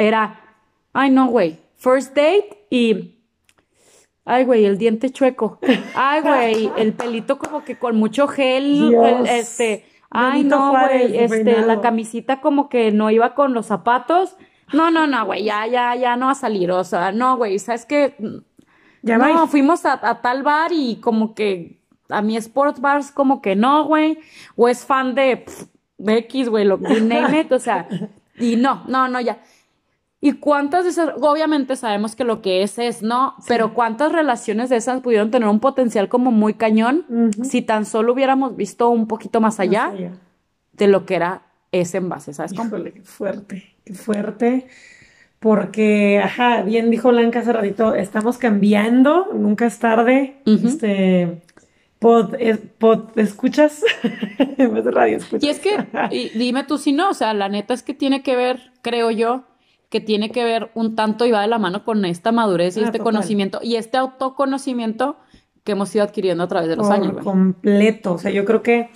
era, 0.00 0.40
ay 0.92 1.10
no, 1.10 1.26
güey, 1.28 1.58
first 1.76 2.08
date 2.16 2.66
y... 2.70 3.16
Ay, 4.24 4.44
güey, 4.44 4.64
el 4.64 4.78
diente 4.78 5.10
chueco. 5.10 5.58
Ay, 5.94 6.20
güey, 6.20 6.70
el 6.76 6.92
pelito 6.92 7.38
como 7.38 7.64
que 7.64 7.78
con 7.78 7.96
mucho 7.96 8.28
gel, 8.28 8.94
el- 8.94 9.26
este, 9.26 9.86
ay, 10.10 10.38
Benito 10.42 10.56
no, 10.56 10.70
güey, 10.70 11.16
este, 11.18 11.62
la 11.66 11.80
camisita 11.80 12.40
como 12.40 12.68
que 12.68 12.92
no 12.92 13.10
iba 13.10 13.34
con 13.34 13.54
los 13.54 13.66
zapatos. 13.66 14.36
No, 14.72 14.90
no, 14.92 15.06
no, 15.08 15.24
güey, 15.26 15.42
ya, 15.44 15.66
ya, 15.66 15.96
ya 15.96 16.14
no 16.16 16.26
va 16.26 16.32
a 16.32 16.36
salir, 16.36 16.70
o 16.70 16.84
sea, 16.84 17.10
no, 17.10 17.36
güey, 17.38 17.58
¿sabes 17.58 17.86
qué? 17.86 18.14
Ya 19.02 19.16
no, 19.34 19.46
fuimos 19.48 19.84
a, 19.84 19.98
a 20.08 20.20
tal 20.20 20.42
bar 20.44 20.70
y 20.72 20.96
como 20.96 21.34
que 21.34 21.80
a 22.08 22.22
mi 22.22 22.36
sports 22.36 22.80
bars 22.80 23.10
como 23.10 23.40
que 23.42 23.56
no, 23.56 23.84
güey, 23.86 24.18
o 24.54 24.68
es 24.68 24.84
fan 24.84 25.14
de, 25.16 25.44
X, 25.98 26.48
güey, 26.50 26.66
lo 26.66 26.78
you 26.78 27.00
name 27.04 27.40
it, 27.40 27.50
o 27.50 27.58
sea, 27.58 27.88
y 28.38 28.54
no, 28.56 28.84
no, 28.86 29.08
no, 29.08 29.20
ya. 29.20 29.40
¿Y 30.22 30.32
cuántas 30.34 30.84
de 30.84 30.90
esas, 30.90 31.10
obviamente 31.20 31.76
sabemos 31.76 32.14
que 32.14 32.24
lo 32.24 32.42
que 32.42 32.62
es 32.62 32.78
es, 32.78 33.02
¿no? 33.02 33.34
Pero 33.48 33.72
cuántas 33.72 34.12
relaciones 34.12 34.68
de 34.68 34.76
esas 34.76 35.00
pudieron 35.00 35.30
tener 35.30 35.48
un 35.48 35.60
potencial 35.60 36.08
como 36.08 36.30
muy 36.30 36.54
cañón 36.54 37.06
si 37.42 37.62
tan 37.62 37.86
solo 37.86 38.12
hubiéramos 38.12 38.54
visto 38.54 38.90
un 38.90 39.06
poquito 39.08 39.40
más 39.40 39.60
allá 39.60 39.86
Más 39.86 39.94
allá. 39.94 40.12
de 40.72 40.88
lo 40.88 41.06
que 41.06 41.14
era 41.14 41.42
ese 41.72 41.96
envase, 41.98 42.34
¿sabes? 42.34 42.52
Híjole, 42.52 42.92
qué 42.92 43.00
fuerte, 43.02 43.64
qué 43.84 43.94
fuerte. 43.94 44.66
Porque, 45.38 46.20
ajá, 46.22 46.62
bien 46.62 46.90
dijo 46.90 47.08
Blanca 47.08 47.38
hace 47.38 47.52
ratito, 47.54 47.94
estamos 47.94 48.36
cambiando, 48.36 49.28
nunca 49.32 49.64
es 49.64 49.78
tarde. 49.78 50.36
Este, 50.44 51.40
pod, 51.98 52.34
es- 52.38 52.58
pod, 52.58 53.18
¿escuchas? 53.18 53.82
en 54.58 54.74
vez 54.74 54.84
de 54.84 54.90
radio, 54.90 55.16
escuchas. 55.16 55.42
Y 55.44 55.48
es 55.48 55.58
que, 55.60 55.70
y 56.10 56.28
dime 56.38 56.64
tú 56.64 56.76
si 56.76 56.92
no, 56.92 57.08
o 57.08 57.14
sea, 57.14 57.32
la 57.32 57.48
neta 57.48 57.72
es 57.72 57.82
que 57.82 57.94
tiene 57.94 58.22
que 58.22 58.36
ver, 58.36 58.72
creo 58.82 59.10
yo, 59.10 59.44
que 59.90 60.00
tiene 60.00 60.30
que 60.30 60.44
ver 60.44 60.70
un 60.74 60.94
tanto 60.96 61.26
y 61.26 61.30
va 61.32 61.42
de 61.42 61.48
la 61.48 61.58
mano 61.58 61.84
con 61.84 62.04
esta 62.06 62.32
madurez 62.32 62.76
y 62.76 62.80
Ah, 62.80 62.84
este 62.86 62.98
total. 62.98 63.12
conocimiento 63.12 63.60
y 63.62 63.76
este 63.76 63.98
autoconocimiento 63.98 65.16
que 65.64 65.72
hemos 65.72 65.94
ido 65.94 66.04
adquiriendo 66.04 66.42
a 66.44 66.48
través 66.48 66.68
de 66.70 66.76
los 66.76 66.86
Por 66.86 66.96
años, 66.96 67.22
completo. 67.22 68.14
O 68.14 68.18
sea, 68.18 68.30
yo 68.30 68.44
creo 68.46 68.62
que 68.62 68.90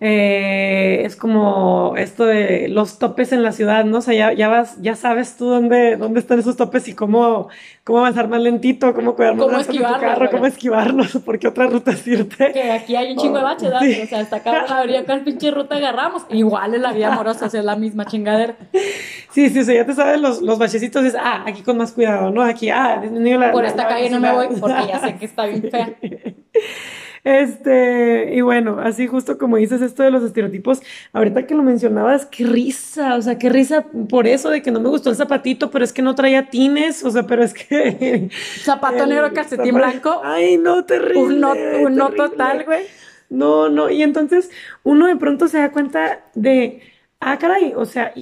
eh, 0.00 1.02
es 1.04 1.16
como 1.16 1.94
esto 1.96 2.26
de 2.26 2.68
los 2.68 2.98
topes 2.98 3.32
en 3.32 3.42
la 3.42 3.52
ciudad, 3.52 3.84
¿no? 3.84 3.98
O 3.98 4.00
sea, 4.00 4.14
ya, 4.14 4.32
ya 4.32 4.48
vas, 4.48 4.80
ya 4.82 4.94
sabes 4.94 5.36
tú 5.36 5.46
dónde, 5.46 5.96
dónde 5.96 6.20
están 6.20 6.38
esos 6.38 6.56
topes 6.56 6.86
y 6.88 6.94
cómo, 6.94 7.48
cómo 7.82 8.00
avanzar 8.00 8.28
más 8.28 8.42
lentito, 8.42 8.92
cómo 8.94 9.14
cuidar 9.14 9.34
más 9.34 9.46
Cómo 9.46 9.64
tu 9.64 9.82
carro, 9.82 10.30
cómo 10.30 10.46
esquivarlos, 10.46 11.12
por 11.24 11.38
qué 11.38 11.48
otra 11.48 11.66
ruta 11.66 11.92
irte. 12.04 12.52
Que 12.52 12.72
aquí 12.72 12.94
hay 12.94 13.12
un 13.12 13.18
chingo 13.18 13.38
de 13.38 13.44
baches. 13.44 13.72
Sí. 13.80 14.00
O 14.02 14.06
sea, 14.06 14.20
está 14.20 14.36
acá 14.36 14.52
la 14.68 14.78
avenida, 14.78 15.00
acá 15.00 15.20
pinche 15.24 15.50
ruta 15.50 15.76
agarramos. 15.76 16.26
Igual 16.30 16.74
en 16.74 16.82
la 16.82 16.92
vida 16.92 17.12
amorosa, 17.12 17.46
o 17.46 17.50
sea, 17.50 17.60
es 17.60 17.66
la 17.66 17.76
misma 17.76 18.04
chingadera. 18.04 18.56
Sí, 19.30 19.48
sí, 19.48 19.60
o 19.60 19.64
sea, 19.64 19.74
ya 19.74 19.86
te 19.86 19.94
sabes 19.94 20.20
los, 20.20 20.42
los 20.42 20.58
bachecitos, 20.58 21.04
es, 21.04 21.14
ah, 21.14 21.44
aquí 21.46 21.62
con 21.62 21.78
más 21.78 21.92
cuidado, 21.92 22.30
¿no? 22.30 22.42
Aquí, 22.42 22.68
ah, 22.70 23.02
la 23.02 23.52
Por 23.52 23.64
esta 23.64 23.84
la 23.84 23.88
calle 23.88 24.10
no 24.10 24.20
me 24.20 24.32
voy 24.32 24.48
porque 24.60 24.86
ya 24.88 24.98
sé 25.00 25.16
que 25.16 25.24
está 25.24 25.46
bien 25.46 25.70
fea. 25.70 25.94
Este, 27.26 28.36
y 28.36 28.40
bueno, 28.40 28.78
así 28.78 29.08
justo 29.08 29.36
como 29.36 29.56
dices 29.56 29.82
esto 29.82 30.04
de 30.04 30.12
los 30.12 30.22
estereotipos, 30.22 30.80
ahorita 31.12 31.44
que 31.44 31.56
lo 31.56 31.64
mencionabas, 31.64 32.24
qué 32.24 32.44
risa, 32.44 33.16
o 33.16 33.22
sea, 33.22 33.36
qué 33.36 33.48
risa 33.48 33.84
por 34.08 34.28
eso 34.28 34.48
de 34.48 34.62
que 34.62 34.70
no 34.70 34.78
me 34.78 34.88
gustó 34.90 35.10
el 35.10 35.16
zapatito, 35.16 35.72
pero 35.72 35.84
es 35.84 35.92
que 35.92 36.02
no 36.02 36.14
traía 36.14 36.50
tines, 36.50 37.02
o 37.02 37.10
sea, 37.10 37.26
pero 37.26 37.42
es 37.42 37.52
que... 37.52 38.30
Zapato 38.62 39.02
el 39.02 39.08
negro, 39.08 39.32
calcetín 39.32 39.74
Blanco. 39.74 40.20
Ay, 40.22 40.56
no, 40.56 40.84
terrible. 40.84 41.20
Un 41.20 41.40
no, 41.40 41.52
un 41.82 41.96
no 41.96 42.10
total, 42.10 42.64
güey. 42.64 42.84
No, 43.28 43.68
no, 43.70 43.90
y 43.90 44.04
entonces 44.04 44.48
uno 44.84 45.08
de 45.08 45.16
pronto 45.16 45.48
se 45.48 45.58
da 45.58 45.72
cuenta 45.72 46.20
de, 46.36 46.80
ah, 47.18 47.38
caray, 47.38 47.72
o 47.74 47.86
sea, 47.86 48.14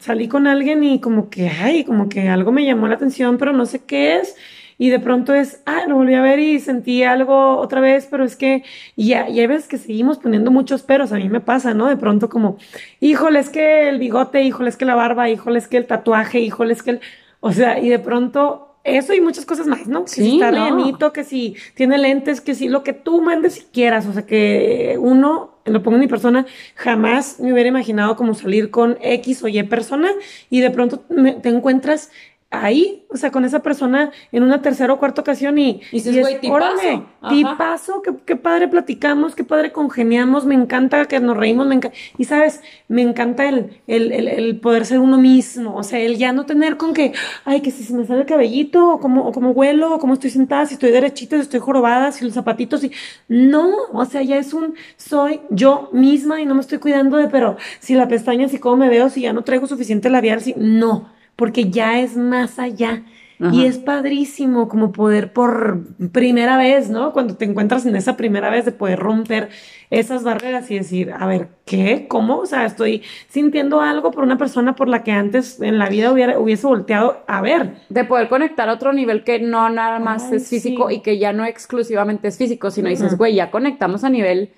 salí 0.00 0.26
con 0.26 0.48
alguien 0.48 0.82
y 0.82 1.00
como 1.00 1.30
que, 1.30 1.48
ay, 1.48 1.84
como 1.84 2.08
que 2.08 2.28
algo 2.28 2.50
me 2.50 2.64
llamó 2.64 2.88
la 2.88 2.96
atención, 2.96 3.38
pero 3.38 3.52
no 3.52 3.66
sé 3.66 3.84
qué 3.84 4.16
es. 4.16 4.34
Y 4.78 4.90
de 4.90 4.98
pronto 5.00 5.34
es, 5.34 5.62
ah, 5.66 5.82
lo 5.88 5.96
volví 5.96 6.14
a 6.14 6.22
ver 6.22 6.38
y 6.38 6.58
sentí 6.60 7.02
algo 7.02 7.56
otra 7.58 7.80
vez, 7.80 8.08
pero 8.10 8.24
es 8.24 8.36
que, 8.36 8.62
ya- 8.96 9.28
y 9.28 9.40
hay 9.40 9.46
veces 9.46 9.68
que 9.68 9.78
seguimos 9.78 10.18
poniendo 10.18 10.50
muchos 10.50 10.82
peros, 10.82 11.12
a 11.12 11.16
mí 11.16 11.28
me 11.28 11.40
pasa, 11.40 11.74
¿no? 11.74 11.86
De 11.88 11.96
pronto 11.96 12.28
como, 12.28 12.56
híjole, 13.00 13.38
es 13.38 13.48
que 13.50 13.88
el 13.88 13.98
bigote, 13.98 14.42
híjole, 14.42 14.68
es 14.68 14.76
que 14.76 14.84
la 14.84 14.94
barba, 14.94 15.28
híjole, 15.30 15.58
es 15.58 15.68
que 15.68 15.76
el 15.76 15.86
tatuaje, 15.86 16.40
híjole, 16.40 16.72
es 16.72 16.82
que 16.82 16.90
el, 16.92 17.00
o 17.40 17.52
sea, 17.52 17.78
y 17.78 17.88
de 17.88 17.98
pronto 17.98 18.68
eso 18.84 19.14
y 19.14 19.20
muchas 19.20 19.46
cosas 19.46 19.68
más, 19.68 19.86
¿no? 19.86 20.04
Que 20.06 20.10
si 20.10 20.32
está 20.34 20.50
no. 20.50 20.56
rellenito, 20.64 21.12
que 21.12 21.22
si 21.22 21.54
tiene 21.76 21.98
lentes, 21.98 22.40
que 22.40 22.54
si 22.56 22.68
lo 22.68 22.82
que 22.82 22.92
tú 22.92 23.20
mandes 23.22 23.54
si 23.54 23.62
quieras, 23.72 24.06
o 24.06 24.12
sea, 24.12 24.26
que 24.26 24.96
uno, 24.98 25.50
lo 25.64 25.84
pongo 25.84 25.96
en 25.98 26.00
mi 26.00 26.08
persona, 26.08 26.46
jamás 26.74 27.38
me 27.38 27.52
hubiera 27.52 27.68
imaginado 27.68 28.16
como 28.16 28.34
salir 28.34 28.70
con 28.72 28.98
X 29.00 29.44
o 29.44 29.48
Y 29.48 29.62
persona 29.62 30.08
y 30.50 30.58
de 30.60 30.70
pronto 30.72 31.04
me- 31.08 31.34
te 31.34 31.48
encuentras 31.50 32.10
ahí, 32.52 33.04
o 33.08 33.16
sea, 33.16 33.30
con 33.30 33.44
esa 33.44 33.60
persona 33.60 34.12
en 34.30 34.42
una 34.42 34.62
tercera 34.62 34.92
o 34.92 34.98
cuarta 34.98 35.22
ocasión 35.22 35.58
y, 35.58 35.80
Y 35.90 35.96
dices, 35.96 36.14
y 36.14 36.18
es, 36.20 36.40
tipazo. 36.40 36.54
órale, 36.54 37.02
tipazo, 37.28 38.02
qué, 38.02 38.12
qué 38.26 38.36
padre 38.36 38.68
platicamos, 38.68 39.34
qué 39.34 39.42
padre 39.44 39.72
congeniamos, 39.72 40.44
me 40.44 40.54
encanta 40.54 41.06
que 41.06 41.18
nos 41.20 41.36
reímos, 41.36 41.66
me 41.66 41.74
encanta, 41.76 41.96
y 42.18 42.24
sabes, 42.24 42.62
me 42.88 43.02
encanta 43.02 43.48
el, 43.48 43.80
el, 43.86 44.12
el, 44.12 44.28
el 44.28 44.60
poder 44.60 44.84
ser 44.86 44.98
uno 45.00 45.18
mismo, 45.18 45.74
o 45.76 45.82
sea, 45.82 45.98
el 45.98 46.16
ya 46.18 46.32
no 46.32 46.46
tener 46.46 46.76
con 46.76 46.92
que, 46.94 47.12
ay, 47.44 47.60
que 47.62 47.70
si 47.70 47.84
se 47.84 47.94
me 47.94 48.06
sale 48.06 48.20
el 48.20 48.26
cabellito, 48.26 48.90
o 48.92 49.00
cómo, 49.00 49.26
o 49.26 49.32
cómo 49.32 49.50
huelo, 49.50 49.94
o 49.94 49.98
cómo 49.98 50.14
estoy 50.14 50.30
sentada, 50.30 50.66
si 50.66 50.74
estoy 50.74 50.90
derechita, 50.90 51.36
si 51.36 51.42
estoy 51.42 51.60
jorobada, 51.60 52.12
si 52.12 52.24
los 52.24 52.34
zapatitos, 52.34 52.84
y 52.84 52.92
no, 53.28 53.72
o 53.92 54.04
sea, 54.04 54.22
ya 54.22 54.36
es 54.36 54.52
un, 54.52 54.74
soy 54.96 55.40
yo 55.50 55.88
misma 55.92 56.40
y 56.40 56.46
no 56.46 56.54
me 56.54 56.60
estoy 56.60 56.78
cuidando 56.78 57.16
de, 57.16 57.28
pero 57.28 57.56
si 57.80 57.94
la 57.94 58.08
pestaña, 58.08 58.48
si 58.48 58.58
cómo 58.58 58.76
me 58.76 58.88
veo, 58.88 59.08
si 59.08 59.22
ya 59.22 59.32
no 59.32 59.42
traigo 59.42 59.66
suficiente 59.66 60.10
labial, 60.10 60.40
si, 60.40 60.54
no, 60.56 61.08
porque 61.36 61.70
ya 61.70 62.00
es 62.00 62.16
más 62.16 62.58
allá. 62.58 63.04
Ajá. 63.40 63.54
Y 63.54 63.66
es 63.66 63.78
padrísimo 63.78 64.68
como 64.68 64.92
poder 64.92 65.32
por 65.32 65.82
primera 66.12 66.56
vez, 66.56 66.90
¿no? 66.90 67.12
Cuando 67.12 67.36
te 67.36 67.44
encuentras 67.44 67.84
en 67.86 67.96
esa 67.96 68.16
primera 68.16 68.50
vez 68.50 68.64
de 68.64 68.70
poder 68.70 69.00
romper 69.00 69.48
esas 69.90 70.22
barreras 70.22 70.70
y 70.70 70.76
decir, 70.76 71.12
a 71.12 71.26
ver, 71.26 71.48
¿qué? 71.64 72.06
¿Cómo? 72.08 72.38
O 72.38 72.46
sea, 72.46 72.64
estoy 72.64 73.02
sintiendo 73.28 73.80
algo 73.80 74.12
por 74.12 74.22
una 74.22 74.38
persona 74.38 74.76
por 74.76 74.88
la 74.88 75.02
que 75.02 75.10
antes 75.10 75.60
en 75.60 75.78
la 75.78 75.88
vida 75.88 76.12
hubiera, 76.12 76.38
hubiese 76.38 76.68
volteado 76.68 77.24
a 77.26 77.40
ver. 77.40 77.74
De 77.88 78.04
poder 78.04 78.28
conectar 78.28 78.68
a 78.68 78.74
otro 78.74 78.92
nivel 78.92 79.24
que 79.24 79.40
no 79.40 79.68
nada 79.70 79.98
más 79.98 80.30
Ay, 80.30 80.36
es 80.36 80.48
físico 80.48 80.88
sí. 80.88 80.96
y 80.96 81.00
que 81.00 81.18
ya 81.18 81.32
no 81.32 81.44
exclusivamente 81.44 82.28
es 82.28 82.38
físico, 82.38 82.70
sino 82.70 82.88
dices, 82.88 83.18
güey, 83.18 83.34
ya 83.34 83.50
conectamos 83.50 84.04
a 84.04 84.08
nivel 84.08 84.52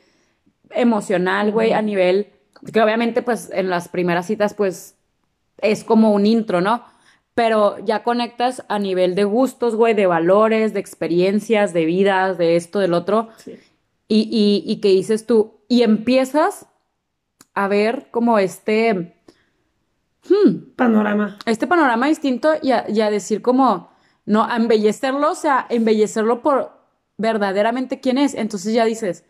emocional, 0.71 1.53
güey, 1.53 1.73
a 1.73 1.81
nivel 1.81 2.29
que 2.73 2.81
obviamente 2.81 3.23
pues 3.23 3.51
en 3.53 3.71
las 3.71 3.89
primeras 3.89 4.27
citas 4.27 4.55
pues 4.55 4.97
es 5.59 5.85
como 5.85 6.13
un 6.13 6.27
intro, 6.27 6.61
¿no? 6.61 6.85
Pero 7.35 7.79
ya 7.85 8.05
conectas 8.05 8.65
a 8.69 8.79
nivel 8.79 9.15
de 9.15 9.25
gustos, 9.25 9.75
güey, 9.75 9.95
de 9.95 10.07
valores, 10.07 10.73
de 10.73 10.81
experiencias, 10.81 11.73
de 11.73 11.85
vidas, 11.85 12.39
de 12.39 12.57
esto, 12.57 12.79
del 12.79 12.95
otro, 12.95 13.29
y, 14.07 14.29
y, 14.31 14.71
y 14.71 14.81
que 14.81 14.89
dices 14.89 15.27
tú, 15.27 15.61
y 15.69 15.83
empiezas 15.83 16.67
a 17.55 17.69
ver 17.69 18.09
como 18.11 18.39
este, 18.39 19.15
Panorama. 20.77 21.39
este 21.47 21.67
panorama 21.67 22.07
distinto 22.07 22.55
y 22.63 22.73
a, 22.73 22.87
y 22.89 23.01
a 23.01 23.11
decir 23.11 23.43
como, 23.43 23.91
no, 24.25 24.45
a 24.45 24.57
embellecerlo, 24.57 25.31
o 25.31 25.35
sea, 25.35 25.67
embellecerlo 25.69 26.41
por 26.41 26.73
verdaderamente 27.19 28.01
quién 28.01 28.19
es. 28.19 28.35
Entonces 28.35 28.73
ya 28.73 28.85
dices, 28.85 29.25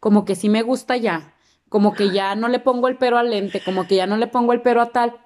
como 0.00 0.24
que 0.24 0.34
sí 0.34 0.48
me 0.48 0.62
gusta 0.62 0.96
ya, 0.96 1.34
como 1.68 1.94
que 1.94 2.10
ya 2.10 2.34
no 2.34 2.48
le 2.48 2.58
pongo 2.58 2.88
el 2.88 2.96
pero 2.96 3.16
al 3.16 3.30
lente, 3.30 3.62
como 3.64 3.86
que 3.86 3.96
ya 3.96 4.06
no 4.06 4.16
le 4.16 4.26
pongo 4.26 4.52
el 4.52 4.62
pero 4.62 4.80
a 4.80 4.86
tal, 4.86 5.16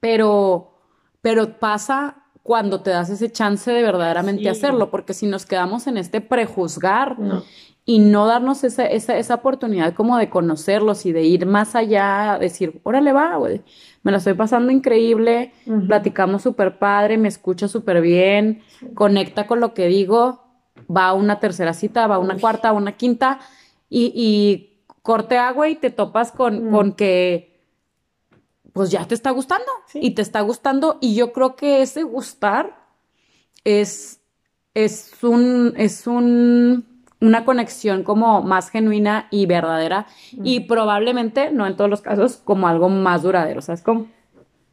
pero, 0.00 0.72
pero 1.22 1.58
pasa 1.58 2.16
cuando 2.42 2.80
te 2.80 2.90
das 2.90 3.10
ese 3.10 3.30
chance 3.30 3.70
de 3.70 3.82
verdaderamente 3.82 4.42
Sí. 4.42 4.48
hacerlo, 4.48 4.90
porque 4.90 5.14
si 5.14 5.26
nos 5.26 5.46
quedamos 5.46 5.86
en 5.86 5.96
este 5.98 6.20
prejuzgar 6.20 7.18
No. 7.18 7.42
y 7.84 7.98
no 7.98 8.26
darnos 8.26 8.64
esa, 8.64 8.86
esa, 8.86 9.16
esa 9.18 9.34
oportunidad 9.36 9.94
como 9.94 10.16
de 10.16 10.30
conocerlos 10.30 11.04
y 11.06 11.12
de 11.12 11.22
ir 11.22 11.44
más 11.46 11.74
allá, 11.74 12.38
decir, 12.40 12.80
órale 12.82 13.12
va, 13.12 13.36
güey, 13.36 13.62
me 14.02 14.10
la 14.12 14.18
estoy 14.18 14.34
pasando 14.34 14.72
increíble, 14.72 15.52
platicamos 15.86 16.42
súper 16.42 16.78
padre, 16.78 17.18
me 17.18 17.28
escucha 17.28 17.68
súper 17.68 18.00
bien, 18.00 18.62
conecta 18.94 19.46
con 19.46 19.60
lo 19.60 19.74
que 19.74 19.86
digo, 19.86 20.42
va 20.94 21.08
a 21.08 21.12
una 21.14 21.38
tercera 21.40 21.74
cita, 21.74 22.06
va 22.06 22.14
a 22.16 22.18
una 22.18 22.38
cuarta, 22.38 22.70
a 22.70 22.72
una 22.72 22.92
quinta, 22.92 23.38
y, 23.90 24.12
y 24.14 24.82
corte 25.02 25.36
agua 25.36 25.68
y 25.68 25.74
te 25.76 25.90
topas 25.90 26.32
con, 26.32 26.68
Mm. 26.68 26.70
con 26.72 26.92
que 26.92 27.49
pues 28.72 28.90
ya 28.90 29.06
te 29.06 29.14
está 29.14 29.30
gustando 29.30 29.66
Sí. 29.86 29.98
y 30.02 30.10
te 30.12 30.22
está 30.22 30.40
gustando 30.42 30.98
y 31.00 31.14
yo 31.14 31.32
creo 31.32 31.56
que 31.56 31.82
ese 31.82 32.02
gustar 32.02 32.76
es, 33.64 34.20
es 34.74 35.12
un, 35.22 35.74
es 35.76 36.06
un, 36.06 37.04
una 37.20 37.44
conexión 37.44 38.02
como 38.02 38.42
más 38.42 38.70
genuina 38.70 39.28
y 39.30 39.46
verdadera 39.46 40.06
y 40.32 40.60
probablemente, 40.60 41.50
no 41.50 41.66
en 41.66 41.76
todos 41.76 41.90
los 41.90 42.00
casos, 42.00 42.36
como 42.44 42.68
algo 42.68 42.88
más 42.88 43.22
duradero, 43.22 43.60
¿sabes 43.60 43.82
cómo? 43.82 44.06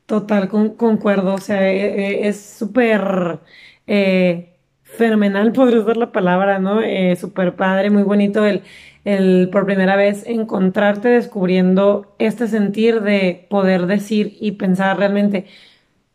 Total, 0.05 0.47
con- 0.47 0.75
concuerdo. 0.75 1.33
O 1.33 1.37
sea, 1.39 1.69
eh, 1.69 2.11
eh, 2.23 2.27
es 2.29 2.39
súper 2.41 3.39
eh, 3.87 4.56
fenomenal, 4.95 5.51
podría 5.53 5.79
usar 5.81 5.97
la 5.97 6.11
palabra, 6.11 6.59
¿no? 6.59 6.81
Eh, 6.81 7.15
súper 7.15 7.55
padre, 7.55 7.89
muy 7.89 8.03
bonito 8.03 8.45
el, 8.45 8.63
el 9.05 9.49
por 9.51 9.65
primera 9.65 9.95
vez 9.95 10.25
encontrarte 10.27 11.09
descubriendo 11.09 12.15
este 12.19 12.47
sentir 12.47 13.01
de 13.01 13.45
poder 13.49 13.87
decir 13.87 14.37
y 14.39 14.53
pensar 14.53 14.97
realmente, 14.97 15.45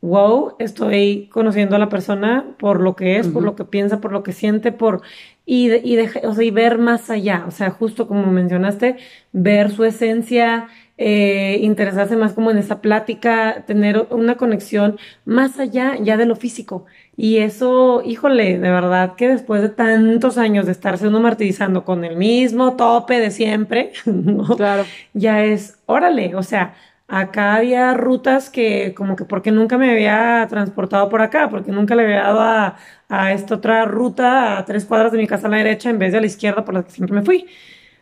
wow, 0.00 0.56
estoy 0.58 1.28
conociendo 1.32 1.76
a 1.76 1.78
la 1.78 1.88
persona 1.88 2.56
por 2.58 2.80
lo 2.80 2.96
que 2.96 3.18
es, 3.18 3.28
por 3.28 3.44
lo 3.44 3.56
que 3.56 3.64
piensa, 3.64 4.00
por 4.00 4.12
lo 4.12 4.22
que 4.22 4.32
siente, 4.32 4.72
por 4.72 5.02
y, 5.46 5.68
de- 5.68 5.80
y, 5.84 5.96
deja- 5.96 6.20
o 6.28 6.34
sea, 6.34 6.44
y 6.44 6.50
ver 6.50 6.78
más 6.78 7.10
allá, 7.10 7.44
o 7.48 7.50
sea, 7.50 7.70
justo 7.70 8.08
como 8.08 8.26
mencionaste, 8.32 8.96
ver 9.32 9.70
su 9.70 9.84
esencia, 9.84 10.68
eh, 11.04 11.58
interesarse 11.62 12.14
más 12.16 12.32
como 12.32 12.52
en 12.52 12.58
esa 12.58 12.80
plática, 12.80 13.64
tener 13.66 14.06
una 14.10 14.36
conexión 14.36 14.98
más 15.24 15.58
allá 15.58 15.96
ya 16.00 16.16
de 16.16 16.26
lo 16.26 16.36
físico. 16.36 16.86
Y 17.16 17.38
eso, 17.38 18.02
híjole, 18.04 18.58
de 18.58 18.70
verdad 18.70 19.16
que 19.16 19.28
después 19.28 19.62
de 19.62 19.68
tantos 19.68 20.38
años 20.38 20.66
de 20.66 20.72
estarse 20.72 21.08
uno 21.08 21.18
martirizando 21.20 21.84
con 21.84 22.04
el 22.04 22.16
mismo 22.16 22.76
tope 22.76 23.18
de 23.18 23.32
siempre, 23.32 23.92
¿no? 24.06 24.44
Claro. 24.56 24.84
ya 25.12 25.42
es, 25.44 25.80
órale, 25.86 26.36
o 26.36 26.44
sea, 26.44 26.74
acá 27.08 27.56
había 27.56 27.94
rutas 27.94 28.48
que 28.48 28.94
como 28.94 29.16
que 29.16 29.24
porque 29.24 29.50
nunca 29.50 29.78
me 29.78 29.90
había 29.90 30.46
transportado 30.48 31.08
por 31.08 31.20
acá, 31.20 31.48
porque 31.50 31.72
nunca 31.72 31.96
le 31.96 32.04
había 32.04 32.22
dado 32.22 32.40
a, 32.40 32.76
a 33.08 33.32
esta 33.32 33.56
otra 33.56 33.84
ruta 33.86 34.56
a 34.58 34.64
tres 34.64 34.84
cuadras 34.84 35.10
de 35.10 35.18
mi 35.18 35.26
casa 35.26 35.48
a 35.48 35.50
la 35.50 35.56
derecha 35.58 35.90
en 35.90 35.98
vez 35.98 36.12
de 36.12 36.18
a 36.18 36.20
la 36.20 36.26
izquierda 36.28 36.64
por 36.64 36.74
la 36.74 36.84
que 36.84 36.90
siempre 36.92 37.16
me 37.16 37.22
fui. 37.22 37.46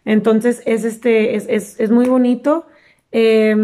Entonces 0.05 0.63
es 0.67 0.85
este, 0.85 1.37
es, 1.37 1.47
es, 1.49 1.81
es 1.81 1.91
muy 1.91 2.07
bonito. 2.07 2.67
Eh, 3.13 3.55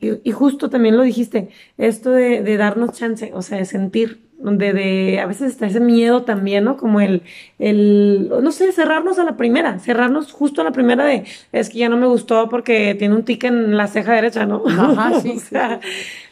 y, 0.00 0.28
y 0.28 0.32
justo 0.32 0.70
también 0.70 0.96
lo 0.96 1.02
dijiste, 1.02 1.48
esto 1.76 2.10
de, 2.12 2.42
de 2.42 2.56
darnos 2.56 2.92
chance, 2.92 3.30
o 3.34 3.42
sea, 3.42 3.58
de 3.58 3.64
sentir, 3.64 4.26
de, 4.40 4.72
de 4.72 5.20
a 5.20 5.26
veces 5.26 5.50
está 5.50 5.66
ese 5.66 5.80
miedo 5.80 6.22
también, 6.24 6.62
¿no? 6.64 6.76
Como 6.76 7.00
el, 7.00 7.22
el, 7.58 8.28
no 8.42 8.52
sé, 8.52 8.70
cerrarnos 8.72 9.18
a 9.18 9.24
la 9.24 9.36
primera, 9.36 9.80
cerrarnos 9.80 10.30
justo 10.32 10.60
a 10.60 10.64
la 10.64 10.70
primera 10.72 11.04
de, 11.04 11.24
es 11.50 11.68
que 11.70 11.78
ya 11.78 11.88
no 11.88 11.96
me 11.96 12.06
gustó 12.06 12.48
porque 12.48 12.94
tiene 12.96 13.16
un 13.16 13.24
tic 13.24 13.42
en 13.44 13.76
la 13.76 13.88
ceja 13.88 14.12
derecha, 14.14 14.46
¿no? 14.46 14.62
Ajá, 14.68 15.12
sí, 15.20 15.32
O 15.36 15.40
sea, 15.40 15.80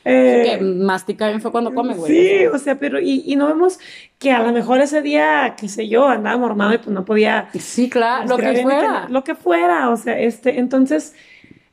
eh, 0.04 0.58
que 0.58 0.64
mastica 0.64 1.26
bien 1.28 1.40
fue 1.40 1.50
cuando 1.50 1.74
come, 1.74 1.94
güey. 1.94 2.12
Sí, 2.12 2.46
o 2.46 2.58
sea, 2.58 2.78
pero 2.78 3.00
y, 3.00 3.22
y 3.26 3.34
no 3.36 3.48
vemos 3.48 3.78
que 4.18 4.30
a 4.32 4.42
lo 4.42 4.52
mejor 4.52 4.80
ese 4.80 5.02
día, 5.02 5.56
qué 5.58 5.68
sé 5.68 5.88
yo, 5.88 6.08
andaba 6.08 6.36
mormado 6.36 6.74
y 6.74 6.78
pues 6.78 6.90
no 6.90 7.04
podía 7.04 7.48
Sí, 7.58 7.90
claro, 7.90 8.28
lo 8.28 8.36
que 8.38 8.62
fuera. 8.62 9.08
lo 9.08 9.24
que 9.24 9.34
fuera, 9.34 9.90
o 9.90 9.96
sea, 9.96 10.18
este, 10.18 10.58
entonces 10.60 11.14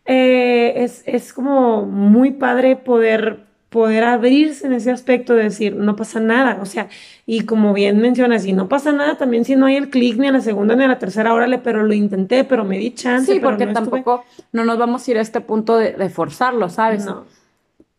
eh, 0.05 0.73
es, 0.83 1.03
es 1.05 1.33
como 1.33 1.85
muy 1.85 2.31
padre 2.31 2.75
poder, 2.75 3.39
poder 3.69 4.03
abrirse 4.03 4.67
en 4.67 4.73
ese 4.73 4.91
aspecto 4.91 5.33
de 5.33 5.43
decir, 5.43 5.75
no 5.75 5.95
pasa 5.95 6.19
nada, 6.19 6.59
o 6.61 6.65
sea, 6.65 6.89
y 7.25 7.41
como 7.45 7.73
bien 7.73 7.99
mencionas, 7.99 8.45
y 8.45 8.53
no 8.53 8.67
pasa 8.67 8.91
nada 8.91 9.17
también 9.17 9.45
si 9.45 9.55
no 9.55 9.65
hay 9.65 9.77
el 9.77 9.89
clic 9.89 10.17
ni 10.17 10.27
a 10.27 10.31
la 10.31 10.41
segunda 10.41 10.75
ni 10.75 10.83
a 10.83 10.87
la 10.87 10.99
tercera, 10.99 11.33
órale, 11.33 11.57
pero 11.57 11.83
lo 11.83 11.93
intenté, 11.93 12.43
pero 12.43 12.63
me 12.65 12.77
di 12.77 12.91
chance, 12.93 13.33
Sí, 13.33 13.39
porque 13.39 13.65
no 13.65 13.71
estuve- 13.71 13.89
tampoco 14.01 14.25
no 14.51 14.63
nos 14.65 14.77
vamos 14.77 15.07
a 15.07 15.11
ir 15.11 15.17
a 15.17 15.21
este 15.21 15.41
punto 15.41 15.77
de, 15.77 15.93
de 15.93 16.09
forzarlo, 16.09 16.69
¿sabes? 16.69 17.05
No. 17.05 17.23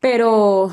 Pero, 0.00 0.70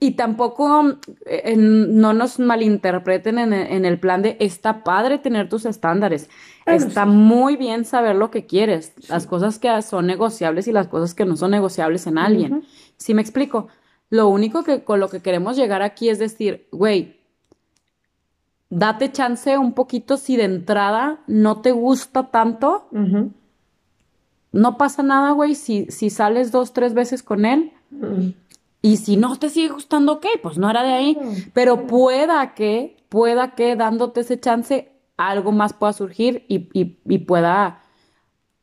y 0.00 0.12
tampoco 0.12 0.98
eh, 1.26 1.54
no 1.56 2.12
nos 2.12 2.38
malinterpreten 2.38 3.38
en, 3.38 3.52
el- 3.52 3.66
en 3.72 3.84
el 3.84 3.98
plan 3.98 4.22
de 4.22 4.36
está 4.40 4.84
padre 4.84 5.18
tener 5.18 5.48
tus 5.48 5.64
estándares, 5.66 6.28
está 6.66 7.04
sí. 7.04 7.10
muy 7.10 7.56
bien 7.56 7.84
saber 7.84 8.16
lo 8.16 8.30
que 8.30 8.46
quieres, 8.46 8.92
las 9.08 9.26
cosas 9.26 9.58
que 9.58 9.80
son 9.82 10.06
negociables 10.06 10.68
y 10.68 10.72
las 10.72 10.88
cosas 10.88 11.14
que 11.14 11.24
no 11.24 11.36
son 11.36 11.50
negociables 11.52 12.06
en 12.06 12.18
alguien. 12.18 12.52
Ujú. 12.54 12.64
¿Sí 12.96 13.14
me 13.14 13.22
explico? 13.22 13.68
Lo 14.10 14.28
único 14.28 14.62
que 14.64 14.84
con 14.84 15.00
lo 15.00 15.08
que 15.08 15.20
queremos 15.20 15.56
llegar 15.56 15.82
aquí 15.82 16.08
es 16.08 16.18
decir, 16.18 16.66
güey, 16.72 17.16
date 18.70 19.10
chance 19.12 19.56
un 19.58 19.72
poquito 19.72 20.16
si 20.16 20.36
de 20.36 20.44
entrada 20.44 21.20
no 21.26 21.60
te 21.60 21.72
gusta 21.72 22.30
tanto. 22.30 22.88
No 24.52 24.78
pasa 24.78 25.02
nada, 25.02 25.32
güey, 25.32 25.54
si, 25.54 25.86
si 25.90 26.08
sales 26.10 26.50
dos, 26.52 26.72
tres 26.72 26.94
veces 26.94 27.22
con 27.22 27.44
él. 27.44 27.72
Y 28.82 28.98
si 28.98 29.16
no 29.16 29.36
te 29.38 29.48
sigue 29.48 29.68
gustando, 29.72 30.12
ok, 30.14 30.26
pues 30.42 30.58
no 30.58 30.70
era 30.70 30.82
de 30.82 30.92
ahí. 30.92 31.18
Pero 31.52 31.86
pueda 31.86 32.54
que, 32.54 32.96
pueda 33.08 33.54
que 33.54 33.74
dándote 33.76 34.20
ese 34.20 34.38
chance, 34.38 34.92
algo 35.16 35.50
más 35.52 35.72
pueda 35.72 35.92
surgir 35.92 36.44
y, 36.48 36.68
y- 36.78 36.98
y 37.06 37.18
pueda, 37.18 37.82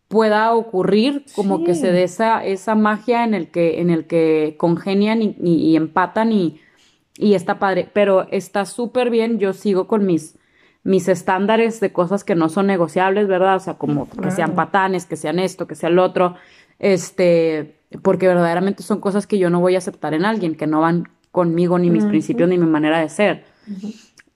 pueda 0.08 0.54
ocurrir 0.54 1.26
como 1.36 1.58
Sí. 1.60 1.64
que 1.66 1.76
se 1.76 1.92
dé 1.92 2.04
esa, 2.04 2.46
esa 2.46 2.76
magia 2.76 3.24
en 3.24 3.34
el 3.34 3.50
que, 3.50 3.82
en 3.82 3.90
el 3.90 4.06
que 4.06 4.56
congenian 4.60 5.22
y, 5.22 5.36
y- 5.44 5.76
empatan 5.76 6.32
y, 6.32 6.60
y 7.18 7.34
está 7.34 7.58
padre. 7.60 7.90
Pero 7.94 8.28
está 8.32 8.66
súper 8.66 9.10
bien, 9.10 9.40
yo 9.40 9.54
sigo 9.54 9.88
con 9.88 10.06
mis, 10.06 10.38
mis 10.84 11.08
estándares 11.08 11.80
de 11.80 11.92
cosas 11.92 12.24
que 12.24 12.36
no 12.36 12.50
son 12.50 12.68
negociables, 12.68 13.28
¿verdad? 13.28 13.56
O 13.56 13.60
sea, 13.60 13.74
como 13.76 14.08
que 14.10 14.30
sean 14.32 14.54
patanes, 14.54 15.06
que 15.06 15.16
sean 15.16 15.40
esto, 15.40 15.66
que 15.68 15.76
sea 15.76 15.90
el 15.90 15.98
otro. 16.00 16.36
Este, 16.84 17.80
porque 18.02 18.28
verdaderamente 18.28 18.84
son 18.84 19.00
cosas 19.00 19.26
que 19.26 19.40
yo 19.40 19.50
no 19.50 19.62
voy 19.62 19.76
a 19.76 19.78
aceptar 19.78 20.14
en 20.14 20.26
alguien, 20.26 20.56
que 20.56 20.68
no 20.68 20.82
van 20.82 21.08
conmigo, 21.32 21.80
ni 21.80 21.90
mis 21.90 22.04
principios, 22.04 22.50
ni 22.50 22.58
mi 22.58 22.66
manera 22.68 23.00
de 23.00 23.08
ser. 23.08 23.46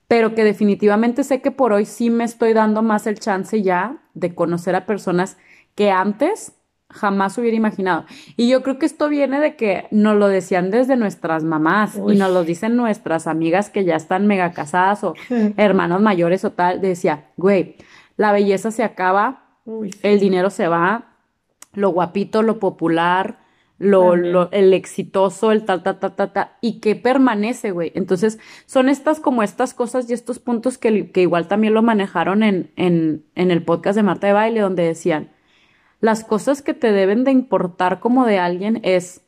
Pero 0.08 0.34
que 0.34 0.44
definitivamente 0.44 1.24
sé 1.24 1.42
que 1.42 1.50
por 1.50 1.74
hoy 1.74 1.84
sí 1.84 2.08
me 2.08 2.24
estoy 2.24 2.54
dando 2.54 2.80
más 2.82 3.06
el 3.06 3.18
chance 3.18 3.60
ya 3.60 3.98
de 4.14 4.34
conocer 4.34 4.74
a 4.74 4.86
personas 4.86 5.36
que 5.74 5.90
antes 5.90 6.54
jamás 6.88 7.36
hubiera 7.36 7.54
imaginado. 7.54 8.06
Y 8.38 8.48
yo 8.48 8.62
creo 8.62 8.78
que 8.78 8.86
esto 8.86 9.10
viene 9.10 9.40
de 9.40 9.54
que 9.54 9.86
nos 9.90 10.16
lo 10.16 10.26
decían 10.26 10.70
desde 10.70 10.96
nuestras 10.96 11.44
mamás 11.44 11.96
Uy. 11.96 12.14
y 12.14 12.18
nos 12.18 12.32
lo 12.32 12.44
dicen 12.44 12.76
nuestras 12.76 13.26
amigas 13.26 13.68
que 13.68 13.84
ya 13.84 13.94
están 13.94 14.26
mega 14.26 14.52
casadas 14.52 15.04
o 15.04 15.12
hermanos 15.58 16.00
mayores 16.00 16.46
o 16.46 16.52
tal. 16.52 16.80
Decía, 16.80 17.26
güey, 17.36 17.76
la 18.16 18.32
belleza 18.32 18.70
se 18.70 18.84
acaba, 18.84 19.58
Uy, 19.66 19.92
sí. 19.92 20.00
el 20.02 20.18
dinero 20.18 20.48
se 20.48 20.66
va, 20.66 21.07
lo 21.72 21.90
guapito, 21.90 22.42
lo 22.42 22.58
popular, 22.58 23.38
lo, 23.78 24.50
el 24.50 24.72
exitoso, 24.74 25.52
el 25.52 25.64
tal, 25.64 25.82
tal, 25.82 25.98
tal, 25.98 26.16
tal, 26.16 26.32
tal, 26.32 26.50
y 26.60 26.80
que 26.80 26.96
permanece, 26.96 27.70
güey. 27.70 27.92
Entonces, 27.94 28.38
son 28.66 28.88
estas 28.88 29.20
como 29.20 29.42
estas 29.42 29.72
cosas 29.72 30.10
y 30.10 30.12
estos 30.14 30.38
puntos 30.38 30.78
que, 30.78 31.10
que 31.12 31.22
igual 31.22 31.46
también 31.46 31.74
lo 31.74 31.82
manejaron 31.82 32.42
en, 32.42 32.72
en, 32.76 33.24
en 33.34 33.50
el 33.50 33.64
podcast 33.64 33.96
de 33.96 34.02
Marta 34.02 34.26
de 34.26 34.32
Baile, 34.32 34.60
donde 34.60 34.82
decían, 34.82 35.30
las 36.00 36.24
cosas 36.24 36.62
que 36.62 36.74
te 36.74 36.92
deben 36.92 37.24
de 37.24 37.32
importar 37.32 38.00
como 38.00 38.26
de 38.26 38.38
alguien 38.38 38.80
es, 38.82 39.22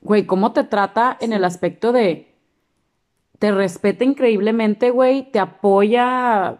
güey, 0.00 0.26
cómo 0.26 0.52
te 0.52 0.64
trata 0.64 1.16
en 1.20 1.32
el 1.32 1.44
aspecto 1.44 1.92
de, 1.92 2.34
te 3.38 3.52
respeta 3.52 4.04
increíblemente, 4.04 4.90
güey, 4.90 5.30
te 5.30 5.38
apoya 5.38 6.58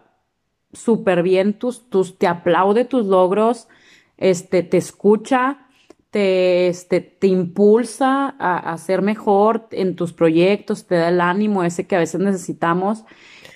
súper 0.73 1.23
bien 1.23 1.53
tus, 1.53 1.89
tus, 1.89 2.17
te 2.17 2.27
aplaude 2.27 2.85
tus 2.85 3.05
logros, 3.05 3.67
este, 4.17 4.63
te 4.63 4.77
escucha, 4.77 5.67
te, 6.11 6.67
este, 6.67 7.01
te 7.01 7.27
impulsa 7.27 8.35
a, 8.39 8.71
a 8.71 8.77
ser 8.77 9.01
mejor 9.01 9.67
en 9.71 9.95
tus 9.95 10.13
proyectos, 10.13 10.87
te 10.87 10.95
da 10.95 11.09
el 11.09 11.21
ánimo 11.21 11.63
ese 11.63 11.87
que 11.87 11.95
a 11.95 11.99
veces 11.99 12.21
necesitamos. 12.21 13.03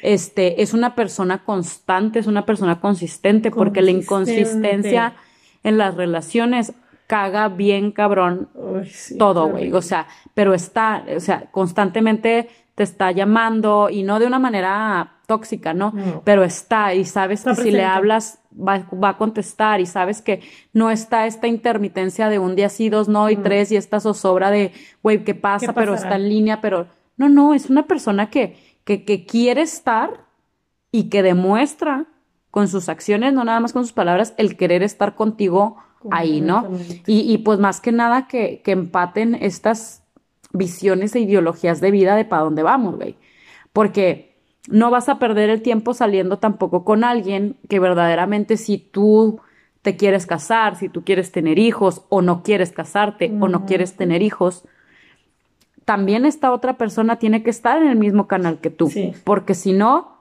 Este, 0.01 0.61
es 0.61 0.73
una 0.73 0.95
persona 0.95 1.43
constante, 1.43 2.19
es 2.19 2.27
una 2.27 2.45
persona 2.45 2.79
consistente, 2.79 3.51
porque 3.51 3.81
la 3.81 3.91
inconsistencia 3.91 5.15
en 5.63 5.77
las 5.77 5.95
relaciones 5.95 6.73
caga 7.07 7.49
bien 7.49 7.91
cabrón 7.91 8.49
Uy, 8.53 8.85
sí, 8.85 9.17
todo, 9.17 9.47
güey. 9.49 9.73
O 9.73 9.81
sea, 9.81 10.07
pero 10.33 10.53
está, 10.53 11.03
o 11.15 11.19
sea, 11.19 11.49
constantemente 11.51 12.49
te 12.75 12.83
está 12.83 13.11
llamando 13.11 13.89
y 13.89 14.03
no 14.03 14.19
de 14.19 14.27
una 14.27 14.39
manera 14.39 15.17
tóxica, 15.25 15.73
¿no? 15.73 15.91
No. 15.91 16.21
Pero 16.23 16.43
está 16.43 16.93
y 16.93 17.03
sabes 17.03 17.41
Está 17.41 17.55
que 17.55 17.63
si 17.63 17.71
le 17.71 17.83
hablas 17.83 18.38
va, 18.51 18.87
va 18.91 19.09
a 19.09 19.17
contestar 19.17 19.81
y 19.81 19.85
sabes 19.85 20.21
que 20.21 20.41
no 20.73 20.91
está 20.91 21.27
esta 21.27 21.47
intermitencia 21.47 22.29
de 22.29 22.39
un 22.39 22.55
día 22.55 22.69
sí, 22.69 22.89
dos 22.89 23.07
no 23.07 23.29
y 23.29 23.35
No. 23.35 23.43
tres 23.43 23.71
y 23.71 23.75
esta 23.75 23.99
zozobra 23.99 24.51
de, 24.51 24.71
güey, 25.03 25.23
¿qué 25.23 25.35
pasa? 25.35 25.67
¿Qué 25.67 25.73
pero 25.73 25.93
está 25.93 26.15
en 26.15 26.29
línea, 26.29 26.61
pero 26.61 26.87
no, 27.17 27.29
no, 27.29 27.53
es 27.53 27.69
una 27.69 27.85
persona 27.87 28.29
que, 28.29 28.57
que, 28.83 29.05
que 29.05 29.25
quiere 29.25 29.61
estar 29.61 30.25
y 30.91 31.09
que 31.09 31.21
demuestra 31.23 32.07
con 32.51 32.67
sus 32.67 32.89
acciones, 32.89 33.33
no 33.33 33.43
nada 33.43 33.59
más 33.59 33.73
con 33.73 33.83
sus 33.83 33.93
palabras, 33.93 34.33
el 34.37 34.57
querer 34.57 34.81
estar 34.83 35.15
contigo 35.15 35.77
ahí, 36.09 36.41
¿no? 36.41 36.67
Y, 37.05 37.31
y 37.31 37.37
pues 37.39 37.59
más 37.59 37.81
que 37.81 37.91
nada 37.91 38.27
que, 38.27 38.61
que 38.63 38.71
empaten 38.71 39.35
estas 39.35 40.03
visiones 40.51 41.13
e 41.15 41.19
ideologías 41.19 41.81
de 41.81 41.91
vida 41.91 42.15
de 42.15 42.25
para 42.25 42.43
dónde 42.43 42.63
vamos, 42.63 42.95
güey. 42.95 43.17
Porque 43.73 44.28
no 44.69 44.91
vas 44.91 45.09
a 45.09 45.19
perder 45.19 45.49
el 45.49 45.61
tiempo 45.61 45.93
saliendo 45.93 46.37
tampoco 46.37 46.83
con 46.85 47.03
alguien 47.03 47.57
que 47.69 47.79
verdaderamente 47.79 48.55
si 48.57 48.77
tú 48.77 49.39
te 49.81 49.95
quieres 49.95 50.25
casar, 50.25 50.75
si 50.75 50.89
tú 50.89 51.03
quieres 51.03 51.31
tener 51.31 51.57
hijos 51.59 52.03
o 52.09 52.21
no 52.21 52.43
quieres 52.43 52.71
casarte 52.71 53.31
o 53.39 53.47
no 53.47 53.65
quieres 53.65 53.95
tener 53.95 54.21
hijos, 54.21 54.65
también 55.85 56.25
esta 56.25 56.51
otra 56.51 56.77
persona 56.77 57.17
tiene 57.17 57.41
que 57.43 57.49
estar 57.49 57.81
en 57.81 57.87
el 57.89 57.97
mismo 57.97 58.27
canal 58.27 58.59
que 58.59 58.69
tú, 58.69 58.89
Sí. 58.89 59.13
porque 59.23 59.55
si 59.55 59.73
no, 59.73 60.17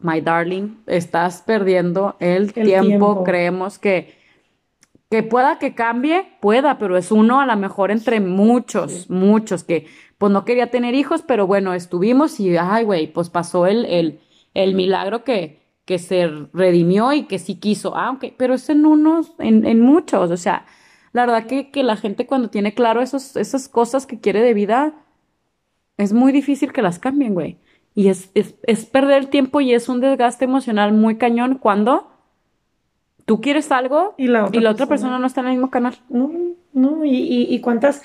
my 0.00 0.20
darling, 0.20 0.76
estás 0.86 1.42
perdiendo 1.42 2.16
el, 2.20 2.44
El 2.44 2.52
tiempo. 2.52 2.86
tiempo. 2.86 3.24
Creemos 3.24 3.78
que 3.78 4.20
que 5.10 5.22
pueda 5.22 5.58
que 5.58 5.74
cambie, 5.74 6.24
pueda, 6.40 6.78
pero 6.78 6.96
es 6.96 7.12
uno 7.12 7.38
a 7.42 7.44
lo 7.44 7.54
mejor 7.58 7.90
entre 7.90 8.18
muchos, 8.20 9.10
muchos 9.10 9.62
que 9.62 9.84
pues 10.22 10.30
no 10.30 10.44
quería 10.44 10.70
tener 10.70 10.94
hijos, 10.94 11.22
pero 11.26 11.48
bueno, 11.48 11.74
estuvimos 11.74 12.38
y 12.38 12.56
ay, 12.56 12.84
güey, 12.84 13.12
pues 13.12 13.28
pasó 13.28 13.66
el, 13.66 13.84
el, 13.86 14.20
el 14.54 14.72
milagro 14.76 15.24
que, 15.24 15.58
que 15.84 15.98
se 15.98 16.30
redimió 16.52 17.12
y 17.12 17.24
que 17.24 17.40
sí 17.40 17.56
quiso. 17.56 17.96
Ah, 17.96 18.12
ok, 18.12 18.26
pero 18.36 18.54
es 18.54 18.70
en 18.70 18.86
unos, 18.86 19.32
en, 19.40 19.66
en 19.66 19.80
muchos, 19.80 20.30
o 20.30 20.36
sea, 20.36 20.64
la 21.12 21.26
verdad 21.26 21.48
que, 21.48 21.72
que 21.72 21.82
la 21.82 21.96
gente 21.96 22.24
cuando 22.28 22.50
tiene 22.50 22.72
claro 22.72 23.02
esos, 23.02 23.34
esas 23.34 23.68
cosas 23.68 24.06
que 24.06 24.20
quiere 24.20 24.42
de 24.42 24.54
vida, 24.54 24.94
es 25.96 26.12
muy 26.12 26.30
difícil 26.30 26.72
que 26.72 26.82
las 26.82 27.00
cambien, 27.00 27.34
güey. 27.34 27.58
Y 27.92 28.06
es, 28.06 28.30
es, 28.34 28.54
es 28.62 28.84
perder 28.86 29.18
el 29.18 29.28
tiempo 29.28 29.60
y 29.60 29.74
es 29.74 29.88
un 29.88 29.98
desgaste 30.00 30.44
emocional 30.44 30.92
muy 30.92 31.16
cañón 31.16 31.58
cuando 31.58 32.12
tú 33.26 33.40
quieres 33.40 33.72
algo 33.72 34.14
Y 34.16 34.28
la 34.28 34.44
otra 34.70 34.86
persona. 34.86 34.86
persona. 34.86 35.18
no 35.18 35.26
está 35.26 35.40
en 35.40 35.46
el 35.48 35.52
mismo 35.54 35.70
canal. 35.72 35.96
No, 36.08 36.30
no, 36.72 37.04
y, 37.04 37.10
y, 37.10 37.52
y 37.52 37.60
cuántas 37.60 38.02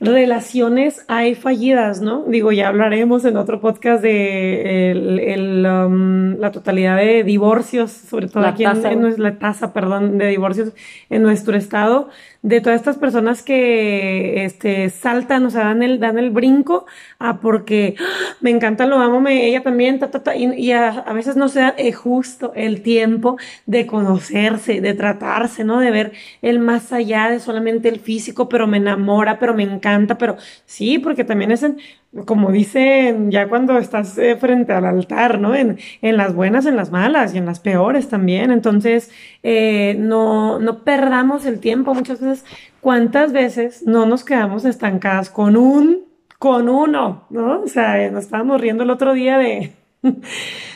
relaciones 0.00 1.04
hay 1.08 1.34
fallidas, 1.34 2.00
¿no? 2.00 2.24
Digo, 2.26 2.52
ya 2.52 2.68
hablaremos 2.68 3.24
en 3.24 3.36
otro 3.36 3.60
podcast 3.60 4.00
de 4.02 4.90
el, 4.92 5.18
el, 5.18 5.66
um, 5.66 6.36
la 6.38 6.52
totalidad 6.52 6.96
de 6.96 7.24
divorcios, 7.24 7.90
sobre 7.90 8.28
todo 8.28 8.42
La 8.44 8.50
aquí 8.50 8.64
en, 8.64 8.74
tasa. 8.74 8.92
en 8.92 9.00
nues- 9.02 9.18
la 9.18 9.38
tasa, 9.38 9.72
perdón, 9.72 10.18
de 10.18 10.28
divorcios 10.28 10.72
en 11.10 11.22
nuestro 11.22 11.56
estado, 11.56 12.08
de 12.42 12.60
todas 12.60 12.76
estas 12.78 12.96
personas 12.96 13.42
que 13.42 14.44
este 14.44 14.88
saltan, 14.90 15.44
o 15.46 15.50
sea, 15.50 15.64
dan 15.64 15.82
el, 15.82 15.98
dan 15.98 16.18
el 16.18 16.30
brinco 16.30 16.86
a 17.18 17.40
porque 17.40 17.96
"Ah, 17.98 18.36
me 18.40 18.50
encanta, 18.50 18.86
lo 18.86 18.96
amo, 18.98 19.20
me, 19.20 19.46
ella 19.46 19.64
también, 19.64 19.98
ta, 19.98 20.12
ta, 20.12 20.22
ta", 20.22 20.36
y, 20.36 20.44
y 20.54 20.70
a, 20.70 20.90
a 20.90 21.12
veces 21.12 21.34
no 21.34 21.48
se 21.48 21.58
da 21.60 21.74
eh, 21.76 21.90
justo 21.92 22.52
el 22.54 22.82
tiempo 22.82 23.36
de 23.66 23.86
conocerse, 23.88 24.80
de 24.80 24.94
tratarse, 24.94 25.64
¿no? 25.64 25.80
De 25.80 25.90
ver 25.90 26.12
el 26.40 26.60
más 26.60 26.92
allá 26.92 27.28
de 27.28 27.40
solamente 27.40 27.88
el 27.88 27.98
físico, 27.98 28.48
pero 28.48 28.68
me 28.68 28.76
enamora, 28.76 29.40
pero 29.40 29.52
me 29.54 29.64
encanta, 29.64 29.87
pero 30.18 30.36
sí, 30.64 30.98
porque 30.98 31.24
también 31.24 31.52
es 31.52 31.62
en, 31.62 31.78
como 32.24 32.50
dicen, 32.50 33.30
ya 33.30 33.48
cuando 33.48 33.78
estás 33.78 34.16
eh, 34.18 34.36
frente 34.36 34.72
al 34.72 34.86
altar, 34.86 35.38
¿no? 35.40 35.54
En, 35.54 35.78
en 36.02 36.16
las 36.16 36.34
buenas, 36.34 36.66
en 36.66 36.76
las 36.76 36.90
malas 36.90 37.34
y 37.34 37.38
en 37.38 37.46
las 37.46 37.60
peores 37.60 38.08
también. 38.08 38.50
Entonces, 38.50 39.10
eh, 39.42 39.96
no, 39.98 40.58
no 40.58 40.84
perdamos 40.84 41.44
el 41.46 41.60
tiempo. 41.60 41.94
Muchas 41.94 42.20
veces, 42.20 42.44
¿cuántas 42.80 43.32
veces 43.32 43.82
no 43.86 44.06
nos 44.06 44.24
quedamos 44.24 44.64
estancadas 44.64 45.30
con 45.30 45.56
un, 45.56 46.06
con 46.38 46.68
uno, 46.68 47.26
¿no? 47.30 47.60
O 47.62 47.68
sea, 47.68 48.10
nos 48.10 48.24
estábamos 48.24 48.60
riendo 48.60 48.84
el 48.84 48.90
otro 48.90 49.12
día 49.12 49.38
de, 49.38 49.72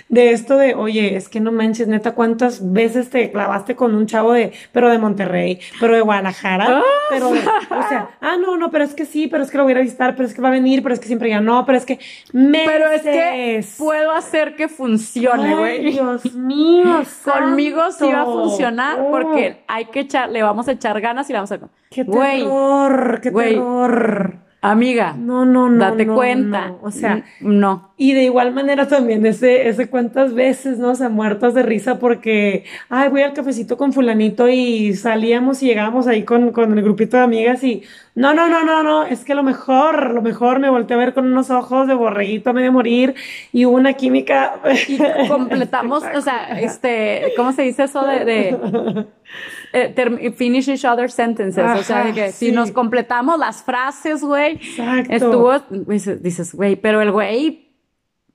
de 0.08 0.30
esto 0.32 0.56
de, 0.56 0.74
oye, 0.74 1.16
es 1.16 1.28
que 1.28 1.40
no 1.40 1.52
manches, 1.52 1.88
neta, 1.88 2.12
¿cuántas 2.12 2.72
veces 2.72 3.08
te 3.10 3.30
clavaste 3.30 3.76
con 3.76 3.94
un 3.94 4.06
chavo 4.06 4.32
de, 4.32 4.52
pero 4.72 4.90
de 4.90 4.98
Monterrey, 4.98 5.58
pero 5.80 5.94
de 5.94 6.00
Guadalajara, 6.02 6.82
pero, 7.08 7.30
de- 7.30 7.38
o 7.38 7.88
sea, 7.88 8.10
ah, 8.20 8.36
no, 8.40 8.56
no, 8.56 8.70
pero 8.70 8.84
es 8.84 8.94
que 8.94 9.04
sí, 9.06 9.28
pero 9.28 9.42
es 9.44 9.50
que 9.50 9.58
lo 9.58 9.64
voy 9.64 9.72
a 9.74 9.78
visitar, 9.78 10.14
pero 10.16 10.28
es 10.28 10.34
que 10.34 10.42
va 10.42 10.48
a 10.48 10.52
venir, 10.52 10.82
pero 10.82 10.92
es 10.94 11.00
que 11.00 11.06
siempre 11.06 11.28
ya 11.30 11.40
no, 11.40 11.64
pero 11.64 11.78
es 11.78 11.86
que 11.86 11.98
Pero 12.32 12.88
es 12.90 13.02
que 13.02 13.10
meses. 13.10 13.76
puedo 13.78 14.12
hacer 14.12 14.56
que 14.56 14.68
funcione, 14.68 15.54
güey. 15.56 15.92
Dios 15.92 16.34
mío, 16.34 17.02
Conmigo 17.24 17.90
sí 17.92 18.10
va 18.12 18.22
a 18.22 18.24
funcionar 18.24 18.98
Oh, 19.00 19.10
porque 19.10 19.62
hay 19.68 19.86
que 19.86 20.00
echar, 20.00 20.30
le 20.30 20.42
vamos 20.42 20.68
a 20.68 20.72
echar 20.72 21.00
ganas 21.00 21.28
y 21.30 21.32
le 21.32 21.38
vamos 21.38 21.52
a... 21.52 21.58
Qué 21.90 22.04
terror, 22.04 23.20
qué 23.22 23.30
terror. 23.30 24.36
Amiga, 24.62 25.14
No, 25.18 25.44
no, 25.44 25.68
no. 25.68 25.84
date 25.84 26.06
no, 26.06 26.14
cuenta. 26.14 26.68
no. 26.68 26.78
O 26.82 26.90
sea, 26.90 27.12
N- 27.14 27.24
no. 27.40 27.92
Y 27.96 28.14
de 28.14 28.22
igual 28.24 28.52
manera 28.54 28.88
también 28.88 29.26
ese, 29.26 29.68
ese 29.68 29.90
cuántas 29.90 30.34
veces, 30.34 30.78
¿no? 30.78 30.90
O 30.90 30.94
sea, 30.94 31.08
muertas 31.08 31.52
de 31.54 31.62
risa 31.62 31.98
porque, 31.98 32.64
ay, 32.88 33.08
voy 33.10 33.22
al 33.22 33.32
cafecito 33.34 33.76
con 33.76 33.92
fulanito 33.92 34.48
y 34.48 34.94
salíamos 34.94 35.62
y 35.62 35.66
llegábamos 35.66 36.06
ahí 36.06 36.22
con, 36.24 36.52
con 36.52 36.76
el 36.76 36.82
grupito 36.82 37.16
de 37.16 37.24
amigas 37.24 37.62
y, 37.64 37.82
no, 38.14 38.34
no, 38.34 38.48
no, 38.48 38.64
no, 38.64 38.82
no, 38.82 39.04
es 39.04 39.24
que 39.24 39.34
lo 39.34 39.42
mejor, 39.42 40.10
lo 40.10 40.22
mejor 40.22 40.58
me 40.58 40.68
volteé 40.70 40.94
a 40.94 40.98
ver 40.98 41.14
con 41.14 41.26
unos 41.26 41.50
ojos 41.50 41.86
de 41.88 41.94
borreguito 41.94 42.50
a 42.50 42.52
medio 42.52 42.72
morir 42.72 43.14
y 43.52 43.64
una 43.64 43.92
química. 43.94 44.54
Y 44.88 44.98
completamos, 45.28 46.02
o 46.14 46.20
sea, 46.20 46.46
este, 46.60 47.32
¿cómo 47.36 47.52
se 47.52 47.62
dice 47.62 47.84
eso 47.84 48.04
de, 48.06 48.24
de 48.24 49.06
eh, 49.72 50.32
finish 50.36 50.68
each 50.68 50.84
other's 50.84 51.14
sentences? 51.14 51.64
o 51.78 51.82
sea, 51.82 52.04
de 52.04 52.12
que 52.12 52.32
si 52.32 52.52
nos 52.52 52.70
completamos 52.72 53.38
las 53.38 53.62
frases, 53.62 54.22
güey, 54.22 54.60
estuvo, 55.08 55.52
dices, 56.20 56.54
güey, 56.54 56.76
pero 56.76 57.00
el 57.00 57.10
güey, 57.12 57.72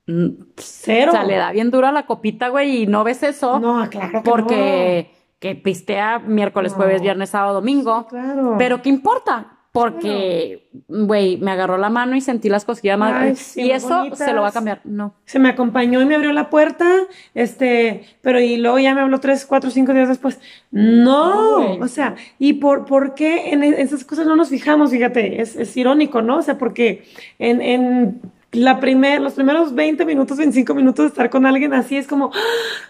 mm, 0.06 0.26
Cero. 0.56 1.10
o 1.12 1.14
sea, 1.14 1.24
le 1.24 1.36
da 1.36 1.52
bien 1.52 1.70
dura 1.70 1.92
la 1.92 2.06
copita, 2.06 2.48
güey, 2.48 2.82
y 2.82 2.86
no 2.86 3.04
ves 3.04 3.22
eso 3.22 3.58
No, 3.60 3.88
claro 3.88 4.22
que 4.22 4.30
porque 4.30 5.10
que 5.38 5.54
pistea 5.54 6.18
miércoles, 6.18 6.72
No. 6.72 6.78
jueves, 6.78 7.00
viernes, 7.00 7.30
sábado, 7.30 7.54
domingo. 7.54 8.08
Claro. 8.08 8.56
Pero 8.58 8.82
¿qué 8.82 8.88
importa? 8.88 9.57
Porque, 9.78 10.68
güey, 10.88 11.36
me 11.36 11.50
agarró 11.50 11.78
la 11.78 11.88
mano 11.88 12.16
y 12.16 12.20
sentí 12.20 12.48
las 12.48 12.64
cosquillas 12.64 12.98
más. 12.98 13.14
Ay, 13.14 13.36
sí, 13.36 13.62
y 13.62 13.70
eso 13.70 14.06
se 14.14 14.32
lo 14.32 14.42
va 14.42 14.48
a 14.48 14.52
cambiar. 14.52 14.80
No. 14.84 15.14
Se 15.24 15.38
me 15.38 15.48
acompañó 15.48 16.00
y 16.00 16.06
me 16.06 16.14
abrió 16.14 16.32
la 16.32 16.50
puerta, 16.50 16.86
este, 17.34 18.04
pero 18.20 18.40
y 18.40 18.56
luego 18.56 18.78
ya 18.78 18.94
me 18.94 19.00
habló 19.00 19.20
tres, 19.20 19.46
cuatro, 19.46 19.70
cinco 19.70 19.94
días 19.94 20.08
después. 20.08 20.40
No, 20.70 21.76
o 21.80 21.88
sea, 21.88 22.16
¿y 22.38 22.54
por, 22.54 22.84
por 22.84 23.14
qué 23.14 23.50
en 23.52 23.62
e- 23.62 23.80
esas 23.80 24.04
cosas 24.04 24.26
no 24.26 24.36
nos 24.36 24.48
fijamos? 24.48 24.90
Fíjate, 24.90 25.40
es, 25.40 25.56
es 25.56 25.76
irónico, 25.76 26.22
¿no? 26.22 26.38
O 26.38 26.42
sea, 26.42 26.58
porque 26.58 27.04
en, 27.38 27.60
en 27.60 28.20
la 28.52 28.80
primer, 28.80 29.20
los 29.20 29.34
primeros 29.34 29.74
20 29.74 30.04
minutos, 30.06 30.38
25 30.38 30.74
minutos 30.74 31.04
de 31.04 31.08
estar 31.08 31.30
con 31.30 31.44
alguien 31.46 31.74
así 31.74 31.96
es 31.96 32.06
como, 32.06 32.30
¡ah! 32.34 32.38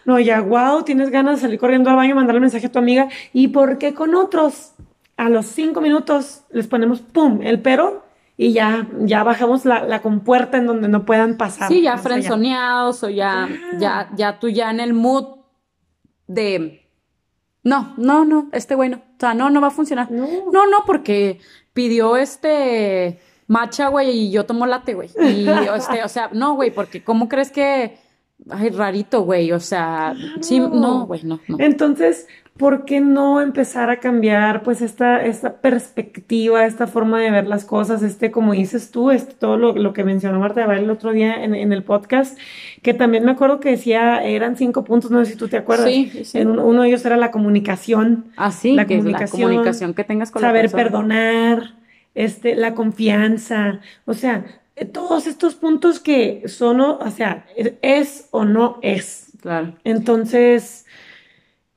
no, 0.05 0.19
ya, 0.21 0.41
wow, 0.41 0.85
tienes 0.85 1.11
ganas 1.11 1.37
de 1.37 1.41
salir 1.43 1.59
corriendo 1.59 1.91
al 1.91 1.97
baño, 1.97 2.15
mandarle 2.15 2.41
mensaje 2.41 2.67
a 2.67 2.73
tu 2.73 2.79
amiga. 2.79 3.09
¿Y 3.33 3.49
por 3.49 3.79
qué 3.79 3.93
con 3.95 4.15
otros? 4.15 4.73
A 5.19 5.29
los 5.29 5.45
cinco 5.45 5.83
minutos 5.83 6.45
les 6.51 6.67
ponemos, 6.67 7.01
pum, 7.01 7.41
el 7.43 7.61
pero. 7.61 8.07
Y 8.39 8.53
ya, 8.53 8.89
ya 9.01 9.25
bajamos 9.25 9.65
la, 9.65 9.83
la 9.85 10.01
compuerta 10.01 10.59
en 10.59 10.67
donde 10.67 10.89
no 10.89 11.05
puedan 11.05 11.37
pasar. 11.37 11.69
Sí, 11.69 11.83
ya 11.83 11.99
frenzoneados 11.99 13.03
o 13.03 13.11
ya, 13.11 13.49
ya, 13.79 14.09
ya 14.15 14.39
tú 14.39 14.49
ya 14.49 14.71
en 14.71 14.81
el 14.81 14.95
mood 14.95 15.27
de. 16.27 16.89
No, 17.65 17.95
no, 17.97 18.25
no, 18.25 18.49
este 18.53 18.77
güey 18.77 18.91
no. 18.91 18.99
O 18.99 19.21
sea, 19.21 19.35
no, 19.35 19.51
no 19.51 19.61
va 19.61 19.67
a 19.67 19.73
funcionar. 19.73 20.11
No. 20.11 20.27
No, 20.53 20.67
no, 20.67 20.85
porque 20.87 21.41
pidió 21.75 22.17
este 22.17 23.19
matcha, 23.49 23.89
güey, 23.89 24.11
y 24.11 24.31
yo 24.31 24.47
tomo 24.47 24.67
latte, 24.67 24.95
güey. 24.95 25.11
Y, 25.21 25.49
este, 25.77 26.05
o 26.05 26.09
sea, 26.09 26.31
no, 26.33 26.55
güey, 26.55 26.71
porque 26.71 27.03
¿cómo 27.03 27.29
crees 27.29 27.51
que. 27.51 27.99
Ay, 28.49 28.69
rarito, 28.71 29.23
güey, 29.23 29.51
o 29.51 29.59
sea, 29.59 30.15
sí, 30.41 30.61
no, 30.61 31.07
güey, 31.07 31.25
no, 31.25 31.41
no. 31.49 31.57
Entonces, 31.59 32.29
¿por 32.59 32.85
qué 32.85 33.01
no 33.01 33.41
empezar 33.41 33.89
a 33.89 34.01
cambiar 34.01 34.63
pues 34.63 34.83
esta, 34.83 35.25
esta 35.25 35.61
perspectiva, 35.61 36.67
esta 36.67 36.89
forma 36.89 37.21
de 37.21 37.31
ver 37.31 37.47
las 37.47 37.65
cosas, 37.65 38.03
este, 38.03 38.33
como 38.33 38.53
dices 38.53 38.91
tú, 38.91 39.11
este, 39.13 39.35
todo 39.35 39.57
lo, 39.57 39.73
lo 39.75 39.93
que 39.93 40.03
mencionó 40.03 40.41
Marta 40.41 40.61
de 40.61 40.67
Baile 40.67 40.85
el 40.85 40.91
otro 40.91 41.13
día 41.13 41.43
en, 41.43 41.55
en 41.55 41.73
el 41.73 41.85
podcast, 41.85 42.37
que 42.83 42.95
también 42.95 43.25
me 43.25 43.31
acuerdo 43.31 43.61
que 43.61 43.71
decía, 43.71 44.23
eran 44.25 44.57
cinco 44.57 44.85
puntos, 44.85 45.11
no 45.11 45.25
sé 45.25 45.33
si 45.33 45.39
tú 45.39 45.49
te 45.49 45.57
acuerdas. 45.57 45.87
Sí, 45.87 46.11
sí. 46.25 46.39
En 46.39 46.49
uno 46.49 46.83
de 46.83 46.89
ellos 46.89 47.05
era 47.07 47.17
la 47.17 47.31
comunicación, 47.31 48.27
Así, 48.37 48.75
la 48.75 48.87
que 48.87 48.95
es 48.97 49.05
la 49.05 49.13
comunicación, 49.13 49.43
comunicación 49.43 49.95
que 49.95 50.05
tengas 50.05 50.33
con 50.33 50.43
la 50.43 50.49
saber 50.49 50.71
perdonar, 50.71 51.75
este, 52.17 52.57
la 52.57 52.75
confianza, 52.75 53.81
o 54.05 54.15
sea, 54.15 54.45
eh, 54.75 54.85
todos 54.85 55.29
estos 55.29 55.55
puntos 55.55 56.01
que 56.01 56.43
son, 56.47 56.81
o 56.81 57.11
sea, 57.13 57.47
es 57.83 58.27
o 58.33 58.45
no 58.45 58.81
es. 58.83 59.33
Claro. 59.41 59.75
Entonces, 59.85 60.85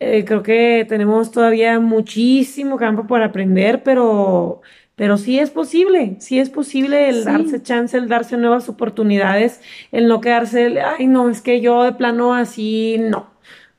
eh, 0.01 0.25
creo 0.25 0.43
que 0.43 0.85
tenemos 0.89 1.31
todavía 1.31 1.79
muchísimo 1.79 2.77
campo 2.77 3.05
por 3.07 3.21
aprender, 3.23 3.83
pero, 3.83 4.61
pero 4.95 5.17
sí 5.17 5.39
es 5.39 5.51
posible, 5.51 6.15
sí 6.19 6.39
es 6.39 6.49
posible 6.49 7.09
el 7.09 7.23
Sí. 7.25 7.25
darse 7.25 7.61
chance, 7.63 7.97
el 7.97 8.07
darse 8.09 8.37
nuevas 8.37 8.67
oportunidades, 8.69 9.61
el 9.91 10.07
no 10.07 10.19
quedarse, 10.21 10.65
el, 10.67 10.79
ay, 10.79 11.07
no, 11.07 11.29
es 11.29 11.41
que 11.41 11.61
yo 11.61 11.83
de 11.83 11.93
plano 11.93 12.33
así, 12.33 12.97
no. 12.99 13.29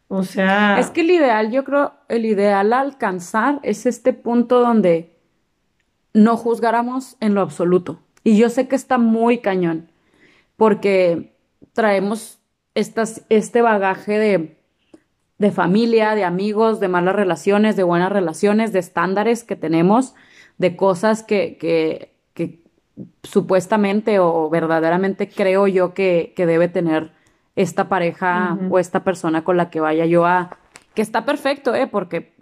O 0.08 0.22
sea, 0.24 0.78
Es 0.78 0.90
que 0.90 1.00
el 1.02 1.10
ideal, 1.10 1.50
yo 1.50 1.64
creo, 1.64 1.94
el 2.08 2.26
ideal 2.26 2.72
a 2.72 2.80
alcanzar 2.80 3.60
es 3.62 3.86
este 3.86 4.12
punto 4.12 4.60
donde 4.60 5.10
no 6.14 6.36
juzgáramos 6.36 7.16
en 7.20 7.34
lo 7.34 7.40
absoluto. 7.40 7.98
Y 8.24 8.36
yo 8.36 8.48
sé 8.50 8.68
que 8.68 8.76
está 8.76 8.98
muy 8.98 9.38
cañón, 9.38 9.90
porque 10.56 11.32
traemos 11.72 12.38
estas, 12.74 13.24
este 13.30 13.62
bagaje 13.62 14.18
de, 14.18 14.61
de 15.42 15.50
familia, 15.50 16.14
de 16.14 16.22
amigos, 16.22 16.78
de 16.78 16.86
malas 16.86 17.16
relaciones, 17.16 17.74
de 17.74 17.82
buenas 17.82 18.12
relaciones, 18.12 18.72
de 18.72 18.78
estándares 18.78 19.42
que 19.42 19.56
tenemos, 19.56 20.14
de 20.56 20.76
cosas 20.76 21.24
que, 21.24 21.56
que, 21.58 22.14
que 22.32 22.60
supuestamente 23.24 24.20
o 24.20 24.48
verdaderamente 24.48 25.28
creo 25.28 25.66
yo 25.66 25.94
que, 25.94 26.32
que 26.36 26.46
debe 26.46 26.68
tener 26.68 27.10
esta 27.56 27.88
pareja 27.88 28.56
o 28.70 28.78
esta 28.78 29.02
persona 29.02 29.42
con 29.42 29.56
la 29.56 29.68
que 29.68 29.80
vaya 29.80 30.06
yo 30.06 30.26
a, 30.26 30.56
que 30.94 31.02
está 31.02 31.24
perfecto, 31.24 31.74
¿eh? 31.74 31.88
Porque 31.88 32.34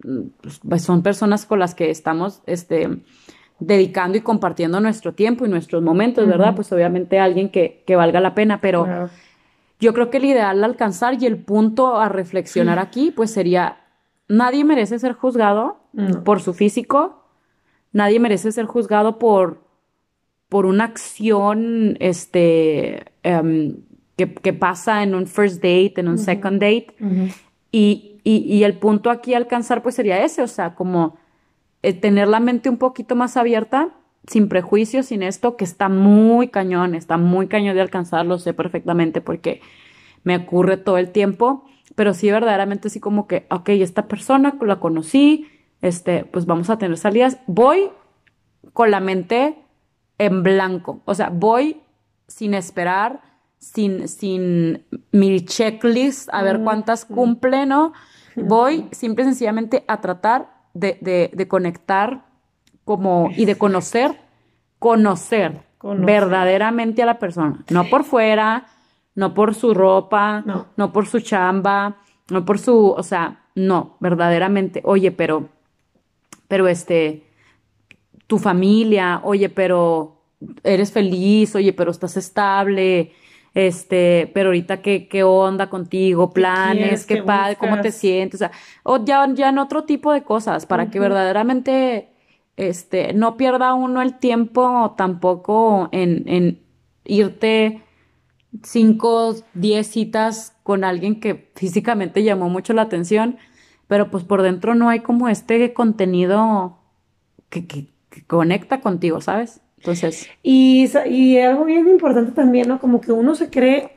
pues, 0.68 0.82
son 0.82 1.02
personas 1.02 1.46
con 1.46 1.58
las 1.58 1.74
que 1.74 1.90
estamos, 1.90 2.42
este, 2.44 2.98
dedicando 3.60 4.18
y 4.18 4.20
compartiendo 4.20 4.78
nuestro 4.80 5.14
tiempo 5.14 5.46
y 5.46 5.48
nuestros 5.48 5.82
momentos, 5.82 6.26
¿verdad? 6.26 6.54
Pues 6.54 6.70
obviamente 6.70 7.18
alguien 7.18 7.48
que, 7.48 7.82
que 7.86 7.96
valga 7.96 8.20
la 8.20 8.34
pena, 8.34 8.60
pero 8.60 9.08
yo 9.80 9.94
creo 9.94 10.10
que 10.10 10.18
el 10.18 10.26
ideal 10.26 10.62
alcanzar 10.62 11.20
y 11.20 11.26
el 11.26 11.38
punto 11.38 11.96
a 11.96 12.08
reflexionar 12.08 12.78
aquí, 12.78 13.10
pues 13.10 13.30
sería, 13.32 13.78
nadie 14.28 14.64
merece 14.64 14.98
ser 14.98 15.14
juzgado 15.14 15.78
por 16.24 16.40
su 16.40 16.52
físico, 16.52 17.24
nadie 17.92 18.20
merece 18.20 18.52
ser 18.52 18.66
juzgado 18.66 19.18
por, 19.18 19.64
por 20.48 20.66
una 20.66 20.84
acción, 20.84 21.96
este, 22.00 23.12
em, 23.22 23.78
que, 24.16 24.52
pasa 24.52 25.02
en 25.02 25.14
un 25.14 25.26
first 25.26 25.56
date, 25.56 25.94
en 25.96 26.08
un 26.08 26.18
second 26.18 26.60
date. 26.60 26.94
y, 27.72 28.20
y, 28.22 28.62
el 28.64 28.74
punto 28.74 29.10
aquí 29.10 29.32
alcanzar 29.32 29.82
pues 29.82 29.94
sería 29.94 30.22
ese, 30.22 30.42
o 30.42 30.46
sea, 30.46 30.74
como 30.74 31.16
eh, 31.82 31.94
tener 31.94 32.28
la 32.28 32.38
mente 32.38 32.68
un 32.68 32.76
poquito 32.76 33.16
más 33.16 33.38
abierta, 33.38 33.88
sin 34.26 34.48
prejuicios, 34.48 35.06
sin 35.06 35.22
esto, 35.22 35.56
que 35.56 35.64
está 35.64 35.88
muy 35.88 36.48
cañón, 36.48 36.94
está 36.94 37.16
muy 37.16 37.48
cañón 37.48 37.74
de 37.74 37.80
alcanzar, 37.80 38.26
lo 38.26 38.38
sé 38.38 38.54
perfectamente 38.54 39.20
porque 39.20 39.60
me 40.22 40.36
ocurre 40.36 40.76
todo 40.76 40.98
el 40.98 41.10
tiempo, 41.10 41.64
pero 41.94 42.14
sí 42.14 42.30
verdaderamente 42.30 42.88
así 42.88 43.00
como 43.00 43.26
que, 43.26 43.46
ok, 43.50 43.70
esta 43.70 44.06
persona 44.06 44.56
la 44.60 44.80
conocí, 44.80 45.48
este, 45.82 46.24
pues 46.24 46.46
vamos 46.46 46.70
a 46.70 46.78
tener 46.78 46.96
salidas, 46.96 47.38
voy 47.46 47.90
con 48.72 48.90
la 48.90 49.00
mente 49.00 49.56
en 50.18 50.42
blanco, 50.42 51.00
o 51.06 51.14
sea, 51.14 51.30
voy 51.30 51.80
sin 52.28 52.54
esperar 52.54 53.30
sin, 53.60 54.08
sin 54.08 54.86
mi 55.12 55.44
checklist, 55.44 56.28
a 56.32 56.42
ver 56.42 56.60
cuántas 56.62 57.04
cumple, 57.04 57.66
¿no? 57.66 57.92
Voy 58.34 58.88
simple 58.90 59.24
y 59.24 59.26
sencillamente 59.28 59.84
a 59.86 60.00
tratar 60.00 60.50
de, 60.72 61.30
de, 61.32 61.48
conectar 61.48 62.24
como 62.84 63.30
y 63.36 63.44
de 63.44 63.56
conocer, 63.56 64.18
conocer, 64.78 65.60
verdaderamente 65.82 67.02
a 67.02 67.06
la 67.06 67.18
persona, 67.18 67.64
no 67.70 67.84
por 67.84 68.04
fuera, 68.04 68.66
no 69.14 69.34
por 69.34 69.54
su 69.54 69.74
ropa, 69.74 70.42
no. 70.44 70.66
no 70.76 70.92
por 70.92 71.06
su 71.06 71.20
chamba, 71.20 71.98
no 72.30 72.44
por 72.44 72.58
su, 72.58 72.90
o 72.90 73.02
sea, 73.02 73.44
no, 73.54 73.96
verdaderamente, 74.00 74.80
oye, 74.84 75.10
pero, 75.10 75.48
pero 76.48 76.68
este, 76.68 77.24
tu 78.26 78.38
familia, 78.38 79.20
oye, 79.24 79.48
pero 79.48 80.22
eres 80.62 80.92
feliz, 80.92 81.54
oye, 81.54 81.72
pero 81.72 81.90
estás 81.90 82.16
estable, 82.16 83.12
este, 83.54 84.30
pero 84.32 84.50
ahorita 84.50 84.80
qué, 84.80 85.08
qué 85.08 85.24
onda 85.24 85.68
contigo, 85.68 86.30
planes, 86.30 87.06
qué, 87.06 87.22
padre, 87.22 87.56
cómo 87.56 87.80
te 87.80 87.90
sientes, 87.90 88.40
o 88.40 88.44
sea, 88.44 88.52
o 88.84 89.04
ya, 89.04 89.28
ya 89.34 89.48
en 89.48 89.58
otro 89.58 89.84
tipo 89.84 90.12
de 90.12 90.22
cosas, 90.22 90.66
para 90.66 90.90
que 90.90 91.00
verdaderamente, 91.00 92.08
este, 92.56 93.12
no 93.12 93.36
pierda 93.36 93.74
uno 93.74 94.02
el 94.02 94.18
tiempo 94.18 94.94
tampoco 94.96 95.88
en, 95.92 96.28
en 96.28 96.62
irte 97.04 97.82
cinco, 98.62 99.34
diez 99.54 99.86
citas 99.86 100.56
con 100.62 100.84
alguien 100.84 101.20
que 101.20 101.50
físicamente 101.54 102.22
llamó 102.22 102.48
mucho 102.48 102.72
la 102.72 102.82
atención, 102.82 103.38
pero 103.86 104.10
pues 104.10 104.24
por 104.24 104.42
dentro 104.42 104.74
no 104.74 104.88
hay 104.88 105.00
como 105.00 105.28
este 105.28 105.72
contenido 105.72 106.78
que, 107.48 107.66
que 107.66 107.88
conecta 108.26 108.80
contigo, 108.80 109.20
¿sabes? 109.20 109.60
Entonces. 109.78 110.28
Y, 110.42 110.86
y 111.06 111.38
algo 111.38 111.64
bien 111.64 111.88
importante 111.88 112.32
también, 112.32 112.68
¿no? 112.68 112.80
Como 112.80 113.00
que 113.00 113.12
uno 113.12 113.34
se 113.34 113.50
cree, 113.50 113.96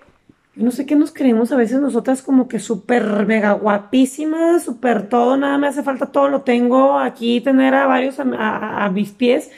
no 0.56 0.72
sé 0.72 0.86
qué 0.86 0.96
nos 0.96 1.12
creemos 1.12 1.52
a 1.52 1.56
veces 1.56 1.80
nosotras 1.80 2.22
como 2.22 2.48
que 2.48 2.60
súper 2.60 3.26
mega 3.26 3.54
guapísimas, 3.54 4.64
súper 4.64 5.10
todo, 5.10 5.36
nada 5.38 5.58
me 5.58 5.68
hace 5.68 5.84
falta 5.84 6.08
todo, 6.08 6.30
lo 6.30 6.42
tengo 6.42 7.00
aquí, 7.00 7.42
tener 7.42 7.74
a 7.74 7.88
varios 7.88 8.18
a, 8.20 8.90
mis 8.94 9.12
pies, 9.12 9.52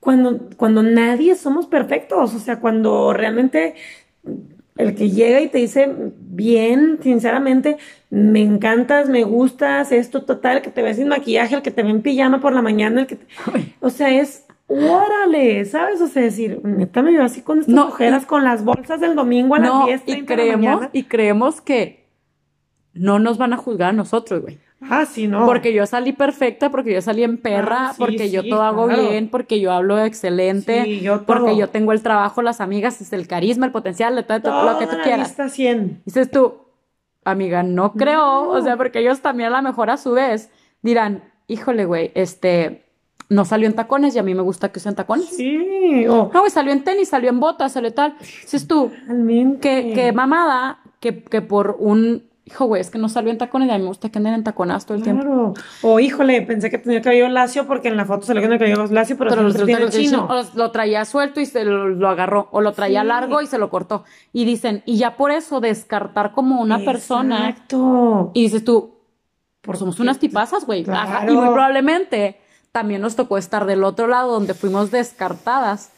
cuando, 0.00 0.38
cuando 0.56 0.82
nadie 0.82 1.36
somos 1.36 1.66
perfectos, 1.66 2.34
o 2.34 2.38
sea, 2.38 2.58
cuando 2.60 3.12
realmente 3.12 3.74
el 4.78 4.94
que 4.94 5.10
llega 5.10 5.40
y 5.42 5.48
te 5.48 5.58
dice 5.58 5.94
bien, 6.18 6.98
sinceramente, 7.02 7.76
me 8.08 8.40
encantas, 8.40 9.10
me 9.10 9.24
gustas, 9.24 9.92
esto 9.92 10.22
total, 10.24 10.62
que 10.62 10.70
te 10.70 10.80
ves 10.80 10.96
sin 10.96 11.08
maquillaje, 11.08 11.54
el 11.54 11.62
que 11.62 11.70
te 11.70 11.82
ve 11.82 11.90
en 11.90 12.00
pijama 12.00 12.40
por 12.40 12.54
la 12.54 12.62
mañana, 12.62 13.02
el 13.02 13.06
que 13.06 13.18
o 13.80 13.90
sea, 13.90 14.10
es 14.10 14.46
órale, 14.70 15.64
¿sabes? 15.64 16.00
O 16.00 16.06
sea, 16.06 16.22
decir, 16.22 16.60
neta 16.62 17.02
me 17.02 17.10
veo 17.10 17.24
así 17.24 17.42
con 17.42 17.60
estas 17.60 17.74
mujeres 17.74 18.24
con 18.24 18.44
las 18.44 18.64
bolsas 18.64 19.00
del 19.00 19.16
domingo 19.16 19.56
a 19.56 19.58
las 19.58 19.86
10, 19.86 20.02
y 20.06 20.24
creemos, 20.24 20.86
y 20.92 21.02
creemos 21.04 21.60
que 21.60 22.08
no 22.92 23.18
nos 23.18 23.36
van 23.36 23.52
a 23.52 23.56
juzgar 23.56 23.90
a 23.90 23.92
nosotros, 23.92 24.42
güey. 24.42 24.58
Ah, 24.82 25.04
sí, 25.04 25.28
no. 25.28 25.44
Porque 25.44 25.74
yo 25.74 25.84
salí 25.86 26.12
perfecta, 26.12 26.70
porque 26.70 26.94
yo 26.94 27.02
salí 27.02 27.22
en 27.22 27.36
perra, 27.36 27.90
ah, 27.90 27.94
porque 27.98 28.30
yo 28.30 28.42
todo 28.48 28.62
hago 28.62 28.86
bien, 28.86 29.28
porque 29.28 29.60
yo 29.60 29.72
hablo 29.72 30.02
excelente, 30.02 31.00
yo 31.00 31.26
porque 31.26 31.56
yo 31.56 31.68
tengo 31.68 31.92
el 31.92 32.02
trabajo, 32.02 32.40
las 32.40 32.60
amigas, 32.60 33.00
es 33.00 33.12
el 33.12 33.26
carisma, 33.26 33.66
el 33.66 33.72
potencial, 33.72 34.16
de 34.16 34.22
todo, 34.22 34.40
todo 34.40 34.72
lo 34.72 34.78
que 34.78 34.86
tú 34.86 34.96
quieras. 35.02 35.30
Está 35.30 35.48
100. 35.48 36.02
Dices 36.06 36.30
tú, 36.30 36.54
amiga, 37.24 37.62
no 37.62 37.92
creo, 37.92 38.48
o 38.48 38.62
sea, 38.62 38.76
porque 38.76 39.00
ellos 39.00 39.20
también 39.20 39.52
a 39.52 39.56
lo 39.56 39.68
mejor 39.68 39.90
a 39.90 39.98
su 39.98 40.12
vez 40.12 40.50
dirán, 40.80 41.24
híjole, 41.46 41.84
güey, 41.84 42.12
este, 42.14 42.89
no 43.30 43.44
salió 43.44 43.68
en 43.68 43.74
tacones 43.74 44.14
y 44.16 44.18
a 44.18 44.22
mí 44.22 44.34
me 44.34 44.42
gusta 44.42 44.70
que 44.70 44.80
usen 44.80 44.96
tacones. 44.96 45.28
Sí. 45.28 46.04
No, 46.04 46.28
güey, 46.28 46.50
salió 46.50 46.72
en 46.72 46.82
tenis, 46.82 47.08
salió 47.08 47.30
en 47.30 47.38
botas, 47.38 47.72
salió 47.72 47.94
tal. 47.94 48.16
Dices 48.18 48.66
tú, 48.66 48.90
que, 49.60 49.92
que 49.94 50.12
mamada, 50.12 50.80
que, 50.98 51.22
que 51.22 51.40
por 51.40 51.76
un 51.78 52.24
hijo, 52.44 52.66
güey, 52.66 52.80
es 52.80 52.90
que 52.90 52.98
no 52.98 53.08
salió 53.08 53.30
en 53.30 53.38
tacones 53.38 53.68
y 53.68 53.70
a 53.70 53.74
mí 53.74 53.82
me 53.82 53.88
gusta 53.88 54.08
que 54.08 54.18
anden 54.18 54.34
en 54.34 54.42
taconas 54.42 54.84
todo 54.84 54.98
el 54.98 55.04
claro. 55.04 55.20
tiempo. 55.20 55.54
O 55.82 56.00
híjole, 56.00 56.42
pensé 56.42 56.70
que 56.70 56.78
tenía 56.78 57.00
cabello 57.00 57.28
lacio 57.28 57.68
porque 57.68 57.86
en 57.86 57.96
la 57.96 58.04
foto 58.04 58.26
se 58.26 58.34
le 58.34 58.42
con 58.42 58.52
el 58.52 58.58
cabello 58.58 58.84
lacio, 58.90 59.16
pero, 59.16 59.30
pero 59.30 59.42
lo, 59.42 59.64
tiene 59.64 59.88
chino. 59.90 60.26
O 60.28 60.44
lo 60.56 60.72
traía 60.72 61.04
suelto 61.04 61.40
y 61.40 61.46
se 61.46 61.64
lo, 61.64 62.08
agarró, 62.08 62.48
o 62.50 62.60
lo 62.60 62.72
traía 62.72 63.04
largo 63.04 63.40
y 63.42 63.46
se 63.46 63.58
lo 63.58 63.70
cortó. 63.70 64.02
Y 64.32 64.44
dicen, 64.44 64.82
y 64.86 64.96
ya 64.96 65.16
por 65.16 65.30
eso 65.30 65.60
descartar 65.60 66.32
como 66.32 66.60
una 66.60 66.80
persona. 66.80 67.50
Exacto. 67.50 68.32
Y 68.34 68.42
dices 68.42 68.64
tú, 68.64 68.96
por 69.60 69.76
somos 69.76 70.00
unas 70.00 70.18
tipazas, 70.18 70.66
güey. 70.66 70.80
Y 70.80 71.30
muy 71.30 71.46
probablemente 71.46 72.39
también 72.72 73.00
nos 73.00 73.16
tocó 73.16 73.38
estar 73.38 73.66
del 73.66 73.84
otro 73.84 74.06
lado 74.06 74.32
donde 74.32 74.54
fuimos 74.54 74.90
descartadas 74.90 75.92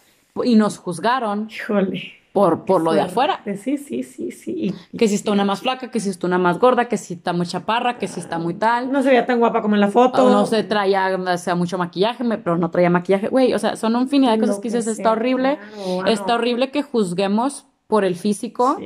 y 0.44 0.56
nos 0.56 0.78
juzgaron. 0.78 1.48
Híjole. 1.50 2.22
Por, 2.32 2.64
por 2.64 2.80
lo 2.80 2.94
de 2.94 3.02
afuera. 3.02 3.42
Sí, 3.44 3.76
sí, 3.76 4.02
sí, 4.02 4.30
sí. 4.30 4.74
Que 4.96 5.06
si 5.06 5.16
está 5.16 5.32
una 5.32 5.44
más 5.44 5.60
flaca, 5.60 5.90
que 5.90 6.00
si 6.00 6.08
está 6.08 6.26
una 6.26 6.38
más 6.38 6.58
gorda, 6.58 6.86
que 6.88 6.96
si 6.96 7.12
está 7.12 7.34
muy 7.34 7.46
chaparra, 7.46 7.98
que 7.98 8.08
si 8.08 8.20
está 8.20 8.38
muy 8.38 8.54
tal. 8.54 8.90
No 8.90 9.02
se 9.02 9.10
veía 9.10 9.26
tan 9.26 9.38
guapa 9.38 9.60
como 9.60 9.74
en 9.74 9.82
la 9.82 9.88
foto. 9.88 10.24
O 10.24 10.30
no 10.30 10.46
se 10.46 10.64
traía, 10.64 11.14
o 11.14 11.36
sea, 11.36 11.54
mucho 11.54 11.76
maquillaje, 11.76 12.24
pero 12.38 12.56
no 12.56 12.70
traía 12.70 12.88
maquillaje. 12.88 13.28
Güey, 13.28 13.52
o 13.52 13.58
sea, 13.58 13.76
son 13.76 13.96
un 13.96 14.04
infinidad 14.04 14.32
de 14.32 14.38
cosas 14.38 14.60
que 14.60 14.68
dices, 14.68 14.86
está 14.86 15.12
horrible. 15.12 15.58
Está 16.06 16.36
horrible 16.36 16.70
que 16.70 16.82
juzguemos 16.82 17.66
por 17.86 18.06
el 18.06 18.16
físico 18.16 18.78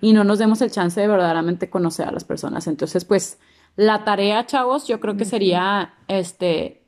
y 0.00 0.14
no 0.14 0.24
nos 0.24 0.38
demos 0.38 0.62
el 0.62 0.70
chance 0.70 0.98
de 0.98 1.06
verdaderamente 1.06 1.68
conocer 1.68 2.08
a 2.08 2.10
las 2.10 2.24
personas. 2.24 2.66
Entonces, 2.68 3.04
pues, 3.04 3.38
la 3.76 4.04
tarea, 4.04 4.46
chavos, 4.46 4.86
yo 4.86 4.98
creo 5.00 5.18
que 5.18 5.26
sería, 5.26 5.92
este, 6.08 6.83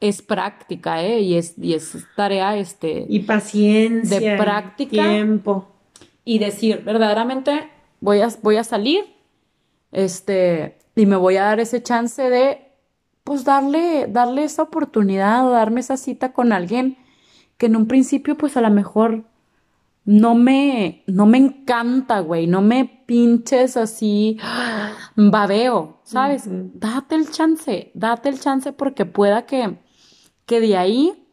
es 0.00 0.22
práctica, 0.22 1.02
¿eh? 1.02 1.20
Y 1.20 1.36
es, 1.36 1.54
y 1.58 1.74
es 1.74 1.96
tarea, 2.16 2.56
este... 2.56 3.06
Y 3.08 3.20
paciencia. 3.20 4.20
De 4.20 4.36
práctica. 4.36 5.08
Tiempo. 5.08 5.68
Y 6.24 6.38
decir, 6.38 6.82
verdaderamente, 6.84 7.70
voy 8.00 8.20
a, 8.20 8.28
voy 8.42 8.56
a 8.56 8.64
salir, 8.64 9.04
este, 9.92 10.78
y 10.94 11.06
me 11.06 11.16
voy 11.16 11.36
a 11.36 11.44
dar 11.44 11.60
ese 11.60 11.82
chance 11.82 12.22
de, 12.28 12.60
pues, 13.24 13.44
darle, 13.44 14.06
darle 14.08 14.44
esa 14.44 14.62
oportunidad, 14.62 15.50
darme 15.50 15.80
esa 15.80 15.96
cita 15.96 16.32
con 16.32 16.52
alguien 16.52 16.96
que 17.56 17.66
en 17.66 17.76
un 17.76 17.88
principio, 17.88 18.36
pues, 18.36 18.56
a 18.56 18.60
lo 18.60 18.70
mejor 18.70 19.24
no 20.08 20.34
me, 20.34 21.04
no 21.06 21.26
me 21.26 21.36
encanta, 21.36 22.20
güey, 22.20 22.46
no 22.46 22.62
me 22.62 22.86
pinches 23.04 23.76
así, 23.76 24.38
babeo, 25.16 26.00
¿sabes? 26.02 26.44
Date 26.48 27.14
el 27.14 27.30
chance, 27.30 27.90
date 27.92 28.30
el 28.30 28.40
chance 28.40 28.72
porque 28.72 29.04
pueda 29.04 29.44
que, 29.44 29.78
que 30.46 30.60
de 30.60 30.78
ahí 30.78 31.28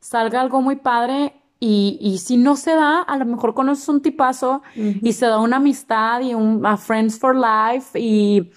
salga 0.00 0.40
algo 0.40 0.62
muy 0.62 0.76
padre 0.76 1.34
y, 1.60 1.98
y, 2.00 2.16
si 2.16 2.38
no 2.38 2.56
se 2.56 2.74
da, 2.74 3.02
a 3.02 3.18
lo 3.18 3.26
mejor 3.26 3.52
conoces 3.52 3.90
un 3.90 4.00
tipazo 4.00 4.62
y 4.74 5.12
se 5.12 5.26
da 5.26 5.38
una 5.38 5.56
amistad 5.56 6.22
y 6.22 6.32
un 6.32 6.64
a 6.64 6.78
Friends 6.78 7.18
for 7.18 7.36
Life 7.36 8.00
y, 8.00 8.52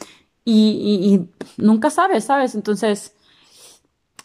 y, 0.45 1.27
y, 1.27 1.29
nunca 1.57 1.89
sabes, 1.89 2.23
¿sabes? 2.23 2.55
Entonces, 2.55 3.17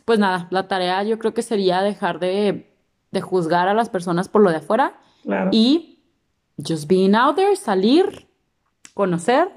pues 0.05 0.21
nada, 0.21 0.47
la 0.53 0.69
tarea 0.69 1.03
yo 1.03 1.19
creo 1.19 1.35
que 1.35 1.43
sería 1.43 1.83
dejar 1.83 2.21
de, 2.21 2.73
de 3.11 3.21
juzgar 3.21 3.67
a 3.67 3.75
las 3.75 3.89
personas 3.89 4.29
por 4.29 4.41
lo 4.41 4.51
de 4.51 4.59
afuera 4.59 5.01
y 5.53 5.99
just 6.59 6.89
being 6.89 7.15
out 7.15 7.37
there, 7.37 7.55
salir, 7.57 8.27
conocer 8.95 9.49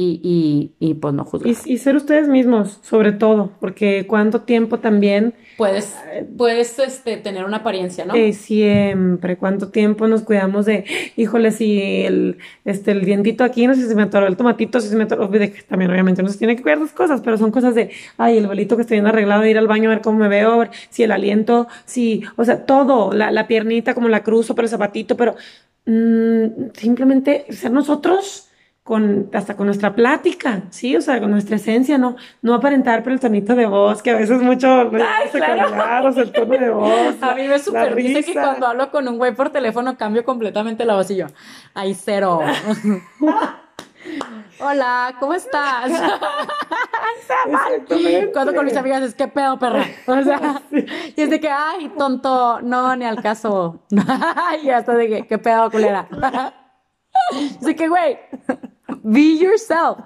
y, 0.00 0.72
y, 0.80 0.88
y 0.90 0.94
pues 0.94 1.12
no 1.12 1.24
juzgar. 1.24 1.52
Y, 1.52 1.72
y 1.72 1.76
ser 1.76 1.94
ustedes 1.96 2.26
mismos, 2.26 2.78
sobre 2.82 3.12
todo, 3.12 3.52
porque 3.60 4.06
cuánto 4.06 4.40
tiempo 4.42 4.78
también, 4.78 5.34
Puedes, 5.58 5.94
puedes 6.38 6.78
este, 6.78 7.18
tener 7.18 7.44
una 7.44 7.58
apariencia, 7.58 8.06
¿no? 8.06 8.14
eh, 8.14 8.32
siempre, 8.32 9.36
cuánto 9.36 9.68
tiempo 9.68 10.08
nos 10.08 10.22
cuidamos 10.22 10.64
de, 10.64 10.86
híjole, 11.16 11.50
si 11.50 11.82
el, 11.82 12.38
este, 12.64 12.92
el 12.92 13.04
dientito 13.04 13.44
aquí, 13.44 13.66
no 13.66 13.74
sé 13.74 13.82
si 13.82 13.88
se 13.88 13.94
me 13.94 14.04
atoró 14.04 14.26
el 14.26 14.38
tomatito, 14.38 14.80
si 14.80 14.88
se 14.88 14.96
me 14.96 15.04
atoró, 15.04 15.28
de 15.28 15.48
también 15.68 15.90
obviamente 15.90 16.22
no 16.22 16.30
se 16.30 16.38
tiene 16.38 16.56
que 16.56 16.62
cuidar 16.62 16.78
las 16.78 16.92
cosas, 16.92 17.20
pero 17.20 17.36
son 17.36 17.50
cosas 17.50 17.74
de, 17.74 17.90
ay, 18.16 18.38
el 18.38 18.46
velito 18.46 18.76
que 18.76 18.82
estoy 18.82 18.96
bien 18.96 19.06
arreglado, 19.06 19.44
ir 19.44 19.58
al 19.58 19.68
baño 19.68 19.90
a 19.90 19.94
ver 19.94 20.00
cómo 20.00 20.18
me 20.18 20.28
veo, 20.28 20.66
si 20.88 21.02
el 21.02 21.12
aliento, 21.12 21.68
si, 21.84 22.22
o 22.36 22.44
sea, 22.46 22.64
todo, 22.64 23.12
la, 23.12 23.30
la 23.30 23.46
piernita 23.46 23.92
como 23.92 24.08
la 24.08 24.22
cruzo, 24.22 24.54
pero 24.54 24.64
el 24.64 24.70
zapatito, 24.70 25.14
pero 25.18 25.34
mm, 25.84 26.70
simplemente 26.72 27.44
ser 27.50 27.70
nosotros 27.70 28.49
con, 28.82 29.30
hasta 29.32 29.56
con 29.56 29.66
nuestra 29.66 29.94
plática, 29.94 30.62
¿sí? 30.70 30.96
O 30.96 31.00
sea, 31.00 31.20
con 31.20 31.30
nuestra 31.30 31.56
esencia, 31.56 31.98
no, 31.98 32.16
no 32.42 32.54
aparentar 32.54 33.02
por 33.02 33.12
el 33.12 33.20
tonito 33.20 33.54
de 33.54 33.66
voz, 33.66 34.02
que 34.02 34.10
a 34.10 34.16
veces 34.16 34.42
mucho 34.42 34.90
Ay, 34.92 35.28
se 35.30 35.38
claro. 35.38 35.68
cambiar, 35.68 36.06
o 36.06 36.12
sea, 36.12 36.22
el 36.22 36.32
tono 36.32 36.58
de 36.58 36.70
voz. 36.70 37.14
A 37.22 37.34
mí 37.34 37.46
me 37.46 37.58
super 37.58 37.94
dice 37.94 38.24
que 38.24 38.32
cuando 38.32 38.66
hablo 38.66 38.90
con 38.90 39.06
un 39.06 39.18
güey 39.18 39.34
por 39.34 39.50
teléfono 39.50 39.96
cambio 39.96 40.24
completamente 40.24 40.84
la 40.84 40.94
voz 40.94 41.10
y 41.10 41.16
yo, 41.16 41.26
ay, 41.74 41.94
cero. 41.94 42.40
Hola, 44.62 45.16
¿cómo 45.20 45.34
estás? 45.34 45.90
Cuando 48.32 48.54
con 48.54 48.64
mis 48.64 48.76
amigas 48.76 49.02
es, 49.02 49.14
¿qué 49.14 49.28
pedo, 49.28 49.58
perra? 49.58 49.84
O 50.06 50.22
sea, 50.22 50.62
y 50.70 51.20
es 51.20 51.30
de 51.30 51.40
que, 51.40 51.48
ay, 51.48 51.90
tonto, 51.96 52.60
no, 52.62 52.94
ni 52.96 53.04
al 53.04 53.22
caso. 53.22 53.82
y 54.62 54.70
hasta 54.70 54.94
de 54.94 55.08
que, 55.08 55.26
¿qué 55.26 55.38
pedo, 55.38 55.70
culera? 55.70 56.08
Así 57.60 57.74
que, 57.74 57.88
güey, 57.88 58.18
be 59.02 59.38
yourself. 59.38 59.98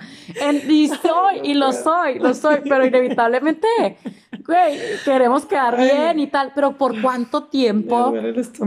Y 0.68 0.88
soy, 1.02 1.40
y 1.42 1.54
lo 1.54 1.72
soy, 1.72 2.18
lo 2.18 2.34
soy, 2.34 2.60
pero 2.68 2.86
inevitablemente, 2.86 3.68
güey, 4.46 4.78
queremos 5.04 5.44
quedar 5.46 5.76
bien 5.76 6.18
y 6.18 6.26
tal, 6.26 6.52
pero 6.54 6.72
¿por 6.72 7.00
cuánto 7.00 7.44
tiempo, 7.44 8.14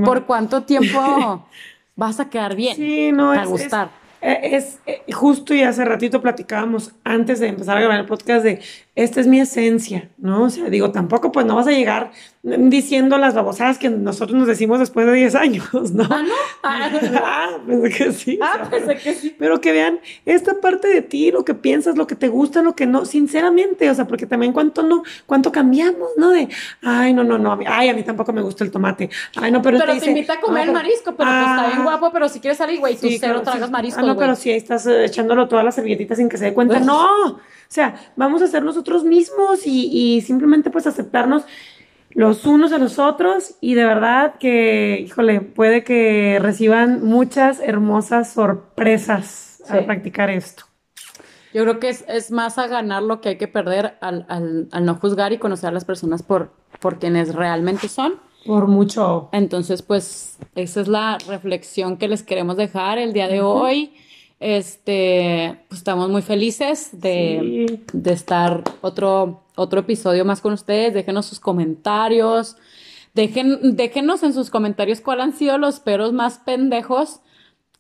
por 0.03 0.25
cuánto 0.25 0.63
tiempo 0.63 1.47
vas 1.95 2.19
a 2.19 2.29
quedar 2.29 2.55
bien? 2.55 2.75
Sí, 2.75 3.11
no, 3.11 3.29
Para 3.29 3.43
es, 3.43 3.49
gustar. 3.49 3.89
Es, 4.21 4.53
es, 4.53 4.79
eh, 4.87 5.13
justo 5.13 5.53
y 5.53 5.61
hace 5.61 5.85
ratito 5.85 6.21
platicábamos 6.21 6.91
antes 7.03 7.39
de 7.39 7.47
empezar 7.47 7.77
a 7.77 7.81
grabar 7.81 7.99
el 7.99 8.05
podcast 8.05 8.43
de 8.43 8.61
esta 8.97 9.21
es 9.21 9.27
mi 9.27 9.39
esencia, 9.39 10.09
¿no? 10.17 10.43
O 10.45 10.49
sea, 10.49 10.69
digo, 10.71 10.91
tampoco 10.91 11.31
pues 11.31 11.45
no 11.45 11.55
vas 11.55 11.67
a 11.67 11.71
llegar 11.71 12.11
diciendo 12.41 13.17
las 13.19 13.35
babosadas 13.35 13.77
que 13.77 13.89
nosotros 13.89 14.37
nos 14.37 14.47
decimos 14.47 14.79
después 14.79 15.05
de 15.05 15.13
10 15.13 15.35
años, 15.35 15.69
¿no? 15.93 16.03
Ah, 16.09 16.23
no. 16.23 16.33
Ah, 16.63 16.89
Ah, 17.23 17.57
pensé 17.65 17.89
que 17.89 18.11
sí. 18.11 18.39
o 18.41 18.43
ah, 18.43 18.53
sea, 18.55 18.69
pensé 18.69 18.97
que 18.97 19.13
sí. 19.13 19.35
pero 19.37 19.61
que 19.61 19.71
vean 19.71 19.99
esta 20.25 20.59
parte 20.59 20.87
de 20.87 21.01
ti, 21.01 21.31
lo 21.31 21.45
que 21.45 21.53
piensas, 21.53 21.95
lo 21.95 22.07
que 22.07 22.15
te 22.15 22.27
gusta, 22.27 22.61
lo 22.63 22.75
que 22.75 22.85
no, 22.87 23.05
sinceramente, 23.05 23.89
o 23.89 23.93
sea, 23.95 24.05
porque 24.07 24.25
también 24.25 24.51
cuánto 24.53 24.81
no, 24.83 25.03
cuánto 25.25 25.51
cambiamos, 25.51 26.09
¿no? 26.17 26.31
De, 26.31 26.47
ay, 26.81 27.13
no, 27.13 27.23
no, 27.23 27.37
no, 27.37 27.51
a 27.51 27.55
mí, 27.55 27.65
ay, 27.67 27.89
a 27.89 27.93
mí 27.93 28.01
tampoco 28.03 28.33
me 28.33 28.41
gusta 28.41 28.63
el 28.63 28.71
tomate, 28.71 29.09
ay, 29.35 29.51
no, 29.51 29.61
pero, 29.61 29.77
Pero 29.77 29.89
te 29.91 29.95
dice, 29.95 30.09
invita 30.09 30.33
a 30.33 30.39
comer 30.39 30.67
"No, 30.67 30.73
pero- 30.73 30.85
marisco, 30.85 31.15
pero 31.15 31.29
pues 31.29 31.49
está 31.51 31.67
bien 31.67 31.79
Ah, 31.79 31.83
guapo, 31.83 32.11
pero 32.11 32.29
si 32.29 32.39
quieres 32.39 32.57
salir, 32.57 32.79
güey, 32.79 32.95
tú 32.95 33.07
Sí, 33.07 33.17
cero 33.19 33.33
claro, 33.35 33.43
tragas 33.51 33.67
sí. 33.67 33.71
mariscos, 33.73 34.03
Ah, 34.03 34.07
no, 34.07 34.17
pero 34.17 34.35
si 34.35 34.49
ahí 34.49 34.57
estás 34.57 34.87
eh, 34.87 35.05
echándolo 35.05 35.47
todas 35.47 35.63
las 35.63 35.75
servilletitas 35.75 36.17
sin 36.17 36.29
que 36.29 36.37
se 36.37 36.45
dé 36.45 36.53
cuenta. 36.53 36.79
No, 36.79 37.05
o 37.33 37.39
sea, 37.73 37.95
vamos 38.15 38.41
a 38.41 38.47
ser 38.47 38.63
nosotros 38.63 39.03
mismos 39.03 39.65
y, 39.65 39.89
y 39.91 40.21
simplemente 40.21 40.69
pues 40.69 40.87
aceptarnos 40.87 41.43
los 42.11 42.45
unos 42.45 42.71
a 42.71 42.77
los 42.77 42.97
otros 42.99 43.55
y 43.61 43.75
de 43.75 43.85
verdad 43.85 44.35
que, 44.39 45.03
híjole, 45.05 45.41
puede 45.41 45.83
que 45.83 46.39
reciban 46.41 47.03
muchas 47.05 47.59
hermosas 47.59 48.31
sorpresas 48.33 49.43
Sí. 49.65 49.73
al 49.73 49.85
practicar 49.85 50.29
esto. 50.29 50.63
Yo 51.53 51.63
creo 51.63 51.79
que 51.79 51.89
es, 51.89 52.05
es 52.07 52.31
más 52.31 52.57
a 52.57 52.67
ganar 52.67 53.03
lo 53.03 53.19
que 53.19 53.29
hay 53.29 53.37
que 53.37 53.49
perder 53.49 53.97
al, 53.99 54.25
al, 54.29 54.69
al 54.71 54.85
no 54.85 54.95
juzgar 54.95 55.33
y 55.33 55.39
conocer 55.39 55.69
a 55.69 55.71
las 55.73 55.83
personas 55.83 56.23
por, 56.23 56.51
por 56.79 56.99
quienes 56.99 57.35
realmente 57.35 57.89
son. 57.89 58.15
Por 58.45 58.67
mucho. 58.67 59.27
Entonces, 59.33 59.81
pues, 59.81 60.37
esa 60.55 60.79
es 60.79 60.87
la 60.87 61.17
reflexión 61.27 61.97
que 61.97 62.07
les 62.07 62.23
queremos 62.23 62.55
dejar 62.55 62.97
el 62.97 63.11
día 63.11 63.27
de 63.27 63.41
hoy. 63.41 63.93
Este, 64.39 65.61
pues 65.67 65.79
estamos 65.79 66.09
muy 66.09 66.21
felices 66.21 66.89
de, 66.93 67.65
Sí. 67.67 67.83
de 67.93 68.13
estar 68.13 68.63
otro, 68.81 69.43
otro 69.55 69.79
episodio 69.79 70.25
más 70.25 70.41
con 70.41 70.53
ustedes. 70.53 70.93
Déjenos 70.93 71.25
sus 71.25 71.39
comentarios. 71.39 72.55
Dejen, 73.15 73.75
déjenos 73.75 74.21
en 74.23 74.33
sus 74.33 74.49
comentarios 74.51 75.01
cuáles 75.01 75.23
han 75.25 75.33
sido 75.33 75.57
los 75.57 75.79
peros 75.79 76.13
más 76.13 76.37
pendejos 76.37 77.19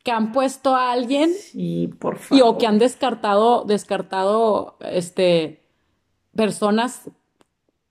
que 0.03 0.11
han 0.11 0.31
puesto 0.31 0.73
a 0.75 0.91
alguien 0.93 1.29
Y 1.53 1.89
por 1.89 2.15
y 2.15 2.19
favor. 2.39 2.43
o 2.55 2.57
que 2.57 2.65
han 2.65 2.79
descartado, 2.79 3.63
descartado, 3.65 4.77
este, 4.89 5.61
personas, 6.35 7.09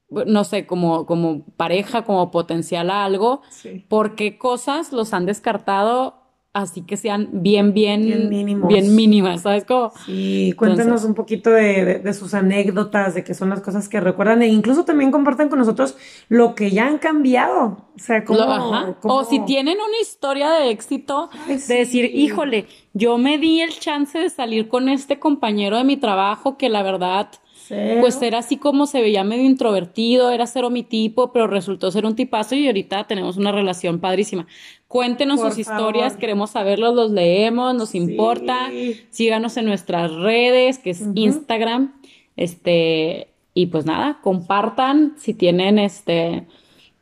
no 0.08 0.42
sé, 0.44 0.66
como, 0.66 1.06
como 1.06 1.44
pareja, 1.56 2.02
como 2.04 2.30
potencial 2.32 2.90
a 2.90 3.04
algo. 3.04 3.42
Sí. 3.50 3.84
¿Por 3.88 4.16
qué 4.16 4.38
cosas 4.38 4.92
los 4.92 5.12
han 5.12 5.26
descartado 5.26 6.14
así 6.62 6.82
que 6.82 6.96
sean 6.96 7.28
bien, 7.32 7.72
bien, 7.74 8.02
Bien 8.02 8.28
mínimos. 8.28 8.68
bien 8.68 8.94
mínimas? 8.94 9.42
¿Sabes? 9.42 9.64
Como, 9.64 9.92
Sí, 10.04 10.52
cuéntenos 10.56 10.86
Entonces- 10.86 11.08
un 11.08 11.14
poquito 11.14 11.50
de, 11.50 11.84
de- 11.84 11.98
de 12.00 12.14
sus 12.14 12.34
anécdotas, 12.34 13.14
de 13.14 13.24
qué 13.24 13.34
son 13.34 13.50
las 13.50 13.60
cosas 13.60 13.88
que 13.88 14.00
recuerdan, 14.00 14.42
e 14.42 14.48
incluso 14.48 14.84
también 14.84 15.10
compartan 15.10 15.48
con 15.48 15.58
nosotros 15.58 15.96
lo 16.28 16.54
que 16.54 16.70
ya 16.70 16.86
han 16.86 16.98
cambiado. 16.98 17.86
O 17.96 17.98
sea, 17.98 18.24
cómo, 18.24 18.38
Lo- 18.40 18.96
cómo- 19.00 19.14
O 19.14 19.24
si 19.24 19.40
tienen 19.40 19.76
una 19.76 20.00
historia 20.00 20.50
de 20.50 20.70
éxito, 20.70 21.30
Ay, 21.46 21.56
de 21.58 21.74
decir, 21.76 22.04
híjole, 22.14 22.66
yo 22.94 23.18
me 23.18 23.38
di 23.38 23.60
el 23.60 23.70
chance 23.78 24.18
de 24.18 24.30
salir 24.30 24.68
con 24.68 24.88
este 24.88 25.18
compañero 25.18 25.76
de 25.78 25.84
mi 25.84 25.96
trabajo 25.96 26.56
que 26.56 26.68
la 26.68 26.82
verdad, 26.82 27.28
Cero. 27.68 28.00
pues 28.00 28.20
era 28.22 28.38
así 28.38 28.56
como 28.56 28.86
se 28.86 29.00
veía 29.00 29.24
medio 29.24 29.44
introvertido, 29.44 30.30
era 30.30 30.46
cero 30.46 30.70
mi 30.70 30.82
tipo, 30.82 31.32
pero 31.32 31.46
resultó 31.46 31.90
ser 31.90 32.06
un 32.06 32.14
tipazo 32.16 32.54
y 32.54 32.66
ahorita 32.66 33.06
tenemos 33.06 33.36
una 33.36 33.52
relación 33.52 33.98
padrísima. 34.00 34.46
Cuéntenos 34.88 35.40
Por 35.40 35.50
sus 35.50 35.58
historias, 35.58 36.16
queremos 36.16 36.50
saberlos, 36.50 36.94
los 36.94 37.10
leemos, 37.10 37.74
nos 37.74 37.90
Sí. 37.90 37.98
importa. 37.98 38.70
Síganos 39.10 39.56
en 39.56 39.64
nuestras 39.66 40.12
redes, 40.14 40.78
que 40.78 40.90
es. 40.90 41.04
Instagram. 41.14 41.94
Este, 42.36 43.28
y 43.54 43.66
pues 43.66 43.86
nada, 43.86 44.18
compartan 44.22 45.14
si 45.16 45.34
tienen 45.34 45.78
este 45.78 46.46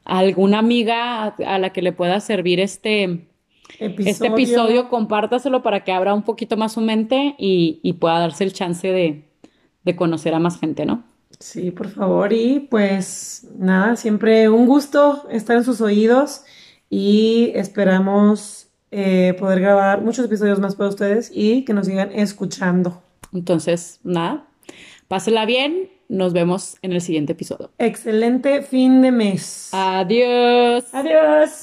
alguna 0.04 0.58
amiga 0.58 1.24
a, 1.24 1.34
a 1.46 1.58
la 1.58 1.72
que 1.72 1.82
le 1.82 1.92
pueda 1.92 2.20
servir 2.20 2.60
este, 2.60 3.26
este 3.78 4.26
episodio, 4.28 4.88
compártaselo 4.88 5.62
para 5.62 5.82
que 5.82 5.92
abra 5.92 6.14
un 6.14 6.22
poquito 6.22 6.56
más 6.56 6.72
su 6.74 6.80
mente 6.82 7.34
y, 7.38 7.80
y 7.82 7.94
pueda 7.94 8.18
darse 8.20 8.44
el 8.44 8.52
chance 8.52 8.86
de, 8.86 9.24
de 9.84 9.96
conocer 9.96 10.34
a 10.34 10.38
más 10.38 10.58
gente, 10.58 10.86
¿no? 10.86 11.04
Sí, 11.38 11.70
por 11.70 11.88
favor. 11.88 12.32
Y 12.32 12.60
pues 12.60 13.48
nada, 13.58 13.96
siempre 13.96 14.48
un 14.48 14.66
gusto 14.66 15.26
estar 15.30 15.56
en 15.56 15.64
sus 15.64 15.80
oídos 15.80 16.42
y 16.90 17.52
esperamos 17.54 18.68
eh, 18.90 19.34
poder 19.38 19.60
grabar 19.60 20.02
muchos 20.02 20.26
episodios 20.26 20.60
más 20.60 20.76
para 20.76 20.88
ustedes 20.88 21.30
y 21.34 21.64
que 21.64 21.72
nos 21.72 21.86
sigan 21.86 22.12
escuchando. 22.12 23.02
Entonces, 23.32 24.00
nada, 24.04 24.46
pásela 25.08 25.44
bien, 25.46 25.90
nos 26.08 26.32
vemos 26.32 26.76
en 26.82 26.92
el 26.92 27.00
siguiente 27.00 27.32
episodio. 27.32 27.70
Excelente 27.78 28.62
fin 28.62 29.02
de 29.02 29.10
mes. 29.10 29.70
Adiós. 29.72 30.84
Adiós. 30.92 31.62